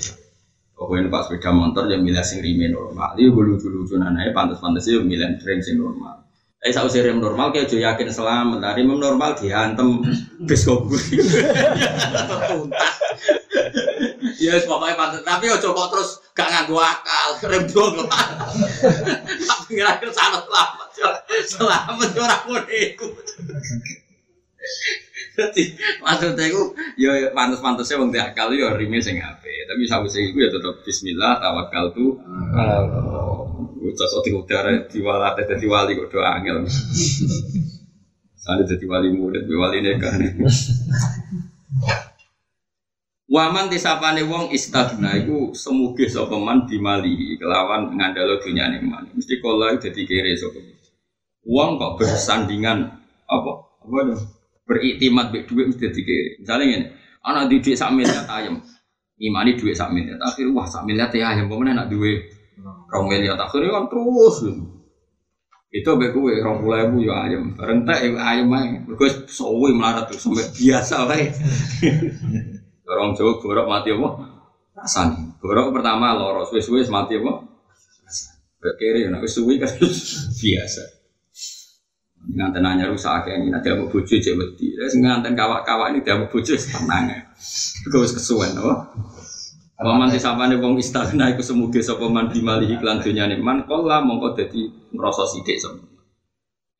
[0.77, 3.17] Pokoknya pas sepeda motor ya milah sing rime normal.
[3.17, 6.29] Dia lucu-lucunan aja pantas-pantas ya milah rem sing normal.
[6.61, 8.77] Eh sausai rem normal kayak jo yakin selamat.
[8.77, 9.97] Rem normal diantem
[10.45, 10.69] bis.
[10.69, 10.77] Ya
[14.39, 15.21] yes, pokoknya pantas.
[15.25, 17.29] Tapi ojo kok terus gak nganggu akal.
[17.49, 18.07] Rem dong.
[19.43, 20.87] Tapi ngira-ngira salah selamat.
[21.43, 23.13] Selamat orang ikut.
[25.33, 25.63] Jadi
[25.97, 26.61] maksudnya itu
[27.01, 29.65] ya pantas-pantasnya wong akal ya rime sing apik.
[29.65, 32.21] Tapi sausai itu ya tetap bismillah tawakal tuh.
[33.93, 36.65] Cocok di udara diwala teh wali kok doa angel.
[38.43, 40.13] Sana jadi wali murid, wali nekah.
[43.23, 49.07] Waman tisapane wong istagna iku semuge sapa man dimali kelawan ngandalo dunyane man.
[49.15, 50.59] Mesti kala dadi kere sapa.
[51.47, 52.83] Wong kok bersandingan
[53.23, 53.51] apa?
[53.79, 54.15] Apa itu?
[54.67, 56.29] Beriktimat mbek dhuwit mesti dadi kere.
[56.43, 56.87] Misale ngene,
[57.23, 58.59] ana di dhuwit sak miliar ayam.
[59.15, 60.19] Imani dhuwit sak miliar.
[60.19, 62.27] Akhir wah sak miliar teh ayam pemene nak duwe
[62.91, 64.51] Rong miliar akhirnya kan terus.
[65.73, 67.57] Itu ribu ya ayam.
[67.57, 68.77] Bareng tak ya ayam aja.
[68.83, 71.33] Gue sowi melarat tuh sampai biasa kayak.
[72.83, 74.09] Orang Jawa gorok mati apa?
[74.75, 75.39] Rasani.
[75.39, 77.33] Gorok pertama loro, suwe-suwe mati apa?
[78.63, 79.67] Kiri, nak suwi kan
[80.39, 80.83] biasa.
[82.23, 84.71] Nganten nanya rusak kayak ini, nanti mau bojo cek wedi.
[84.79, 87.19] Terus nganten kawak-kawak ini dia mau bojo tenang ya.
[87.91, 88.79] Gue kesuwen, oh.
[89.83, 94.71] Waman disapane wong istagna iku semuge sapa man dimali iklan dunyane man kala mongko dadi
[94.95, 95.92] ngrasa sithik sapa.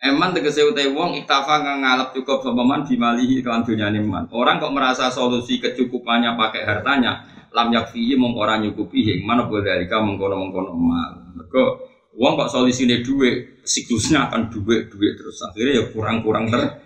[0.03, 4.27] Eman tegese utai wong iktafa kang ngalap cukup sapa man dimali iklan dunyane man.
[4.35, 7.23] Orang kok merasa solusi kecukupannya pakai hartanya,
[7.55, 11.11] lam yakfihi mongko ora nyukupi mana boleh dalika mengkono-mengkono mal.
[11.39, 11.87] Mergo
[12.19, 16.83] wong kok solusine dhuwit, siklusnya akan dhuwit dhuwit terus akhirnya ya kurang-kurang ter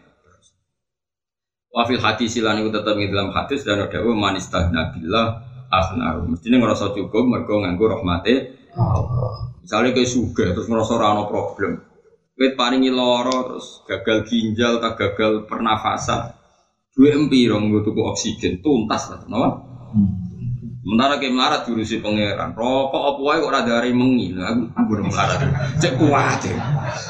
[1.73, 5.27] Wafil hati silan itu tetap dalam hadis dan ada manis billah
[5.69, 6.21] akhna.
[6.25, 9.57] Mestine ngerasa cukup mergo nganggo rahmate Allah.
[9.61, 11.96] Misalnya kayak suga terus ngerasa ora ono problem.
[12.37, 16.37] Kowe paringi loro terus gagal ginjal tak gagal pernafasan.
[16.93, 19.49] Duwe empirong nggo tuku oksigen tuntas lah, napa?
[20.85, 22.53] Sementara kayak melarat diurusi pangeran.
[22.53, 24.37] Rokok apa wae kok rada hari mengi.
[24.37, 25.39] Aku aku udah melarat.
[25.81, 26.57] Cek kuat ya.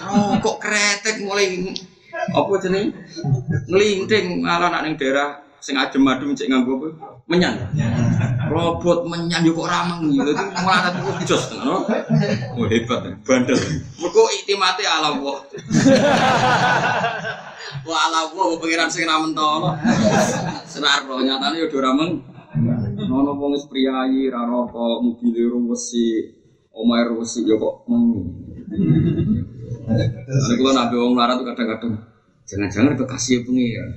[0.08, 1.76] Rokok kretek mulai
[2.32, 2.96] apa jenenge?
[3.68, 6.88] Ngelinting malah nak ning daerah sing adem adem cek nganggo apa?
[7.28, 7.56] Menyan.
[8.48, 10.32] Robot menyan yo kok rameng gitu.
[10.32, 11.84] Itu melarat itu jos no.
[12.56, 13.60] Oh hebat, bandel.
[14.00, 15.38] Mergo iktimate ala Allah.
[17.88, 19.76] Wah ala Allah pengiran sing ra mentolo.
[20.68, 22.24] Senar ro nyatane yo ora rameng.
[22.98, 26.34] Nono wong wis priyayi ra rokok, mobile ruwesi,
[26.74, 28.24] omahe ruwesi yo kok mengi.
[29.88, 31.94] Ada kalau nabi melarat tuh kadang-kadang
[32.48, 33.92] jangan-jangan kekasih pengiran.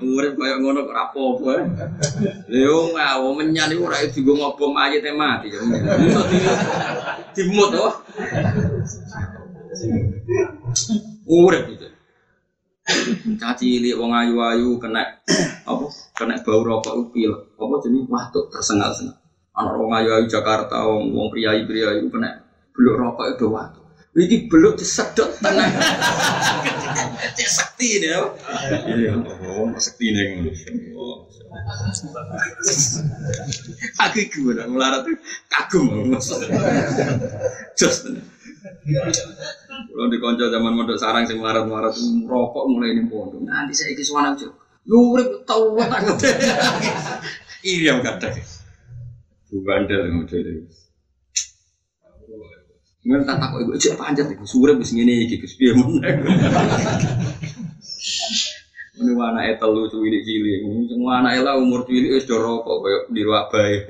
[0.00, 1.60] Urip kaya ngono kok rapopo ya.
[2.48, 5.52] Leo ngawo menyan iku ora digo ngobong mayit e mati
[7.36, 7.94] dimut oh.
[11.28, 11.88] Urip itu.
[13.38, 15.04] Caci cilik wong ayu-ayu kena
[15.68, 15.84] apa?
[16.16, 17.30] Kena bau rokok pil.
[17.54, 19.14] Apa jenis watuk tersengal-sengal.
[19.54, 22.40] Anak wong ayu-ayu Jakarta wong wong priayi-priayi kena
[22.72, 23.79] beluk rokok itu watuk.
[24.10, 25.70] Iki beluk disedot tenang.
[27.38, 28.26] Cek sakti ini ya.
[28.90, 30.50] Iya, oh, sakti ini ngono.
[34.02, 35.14] Aku gimana melarat tuh
[35.46, 36.10] kagum
[37.78, 38.26] Jos tenan.
[39.90, 41.94] Kalau di konco zaman mondok sarang sing melarat-melarat
[42.26, 43.46] rokok mulai ini pondok.
[43.46, 44.50] Nanti saya iki suwana jo.
[44.90, 46.18] Yurip tau tangan.
[47.60, 48.40] Iya kadang.
[49.52, 50.64] Bukan dari model
[53.00, 56.20] Nggak tak takut ibu cek panjat ibu sore bis ngene iki Gus piye meneh.
[59.00, 62.98] Ini mana etel lu cuwili cilik, semua anak elah umur cilik wis do rokok koyo
[63.08, 63.88] niru abai.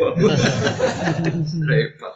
[1.67, 2.15] Repot.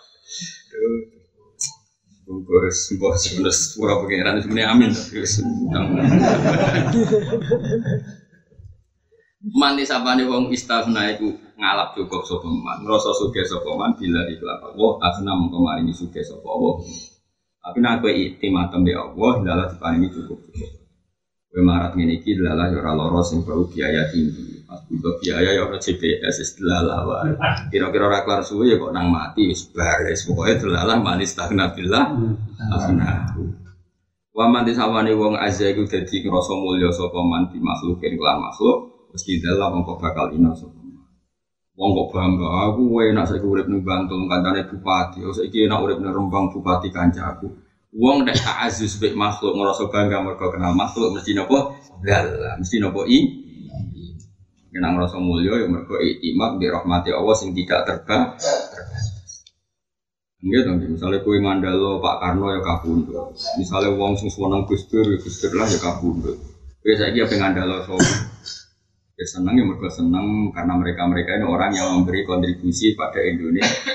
[2.24, 4.95] Bungkus, mbok sebelas pura pengiran sebenarnya amin.
[4.95, 5.42] Wis
[9.45, 11.28] Mandi sapane wong istafna iku
[11.61, 12.80] ngalap cukup sapa man.
[12.80, 16.80] Ngrasa sugih sapa man bila ikhlaq Allah asna mengko maringi sugih sapa Allah.
[17.61, 20.70] Tapi nek kowe iktimatem be Allah lalah diparingi cukup cukup.
[21.53, 24.64] Kowe marat ngene iki lalah ya ora lara sing perlu biaya tinggi.
[24.64, 27.36] Pas butuh biaya ya ora CPS wis lalah wae.
[27.68, 30.24] Kira-kira ora kelar suwe ya kok nang mati wis bares.
[30.24, 32.16] Pokoke delalah manis stagna billah
[32.72, 33.36] asna.
[34.32, 38.93] Wa man disawani wong azza iku dadi ngrasa mulya sapa man di makhlukin kelan makhluk
[39.14, 40.84] mesti dalam mongko bakal ina sapa
[41.74, 45.98] Wong kok bangga, aku enak saya urip ning Bantul kancane bupati, oh saiki enak urip
[45.98, 47.50] ning Rembang bupati kancaku.
[47.90, 51.74] Wong nek tak aziz mek makhluk ngerasa bangga mergo kenal makhluk mesti napa?
[51.98, 53.18] Dalah, mesti napa i?
[54.70, 59.42] Kena ngerasa mulya ya mergo itimak di rahmati Allah sing tidak terba terbatas.
[60.46, 63.34] Enggak dong, misalnya kue ngandalo Pak Karno ya kabundut.
[63.58, 66.38] Misalnya wong sing Gus Dur, ya Gus Dur lah ya kabundut.
[66.78, 68.14] Kue saiki apa ngandalo sopo?
[69.14, 73.94] Ya senang ya mereka senang karena mereka-mereka ini orang yang memberi kontribusi pada Indonesia.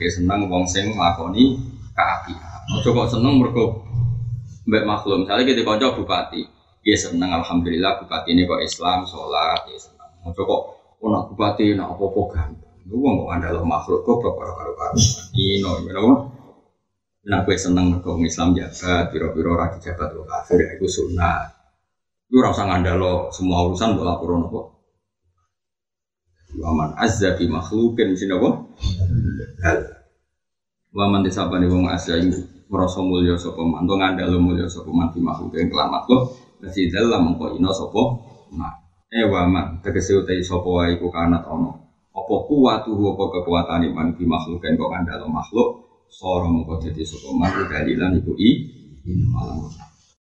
[0.00, 1.60] Ya senang wong sing nglakoni
[1.92, 2.60] keapian.
[2.80, 3.84] Ojo kok seneng mergo
[4.64, 5.28] mbek makhluk.
[5.28, 6.48] Misalnya kita konco bupati,
[6.80, 10.10] ya seneng alhamdulillah bupati ini kok Islam, sholat, ya seneng.
[10.32, 10.62] Ojo kok
[11.04, 12.74] ono bupati nak apa-apa gampang.
[12.88, 14.96] Lu wong kok andal makhluk kok karo karo karo.
[15.36, 16.08] Ino, know.
[17.24, 21.53] Nah, gue seneng mergo Islam jabat, biro-biro rakyat jabat kafir, itu sunnah.
[22.34, 24.60] Lu rasa ngandalo semua urusan buat laporan apa?
[26.58, 28.50] Waman azza bi makhlukin mesti apa?
[29.62, 29.78] Hal.
[30.90, 32.34] Waman disabani wong azza ini
[32.66, 37.22] merasa mulia sapa man, to ngandalo mulia sapa man bi makhlukin kelan makhluk, mesti dalam
[37.22, 38.02] mengko ino sapa
[38.50, 38.82] man.
[39.14, 41.70] Eh waman tegese utai sapa wae iku kanat ono.
[42.10, 47.62] Apa kuwatu apa kekuatan iman bi makhlukin kok ngandalo makhluk, soro mengko dadi sapa man
[47.70, 48.50] dalilan iku i
[49.30, 49.70] malam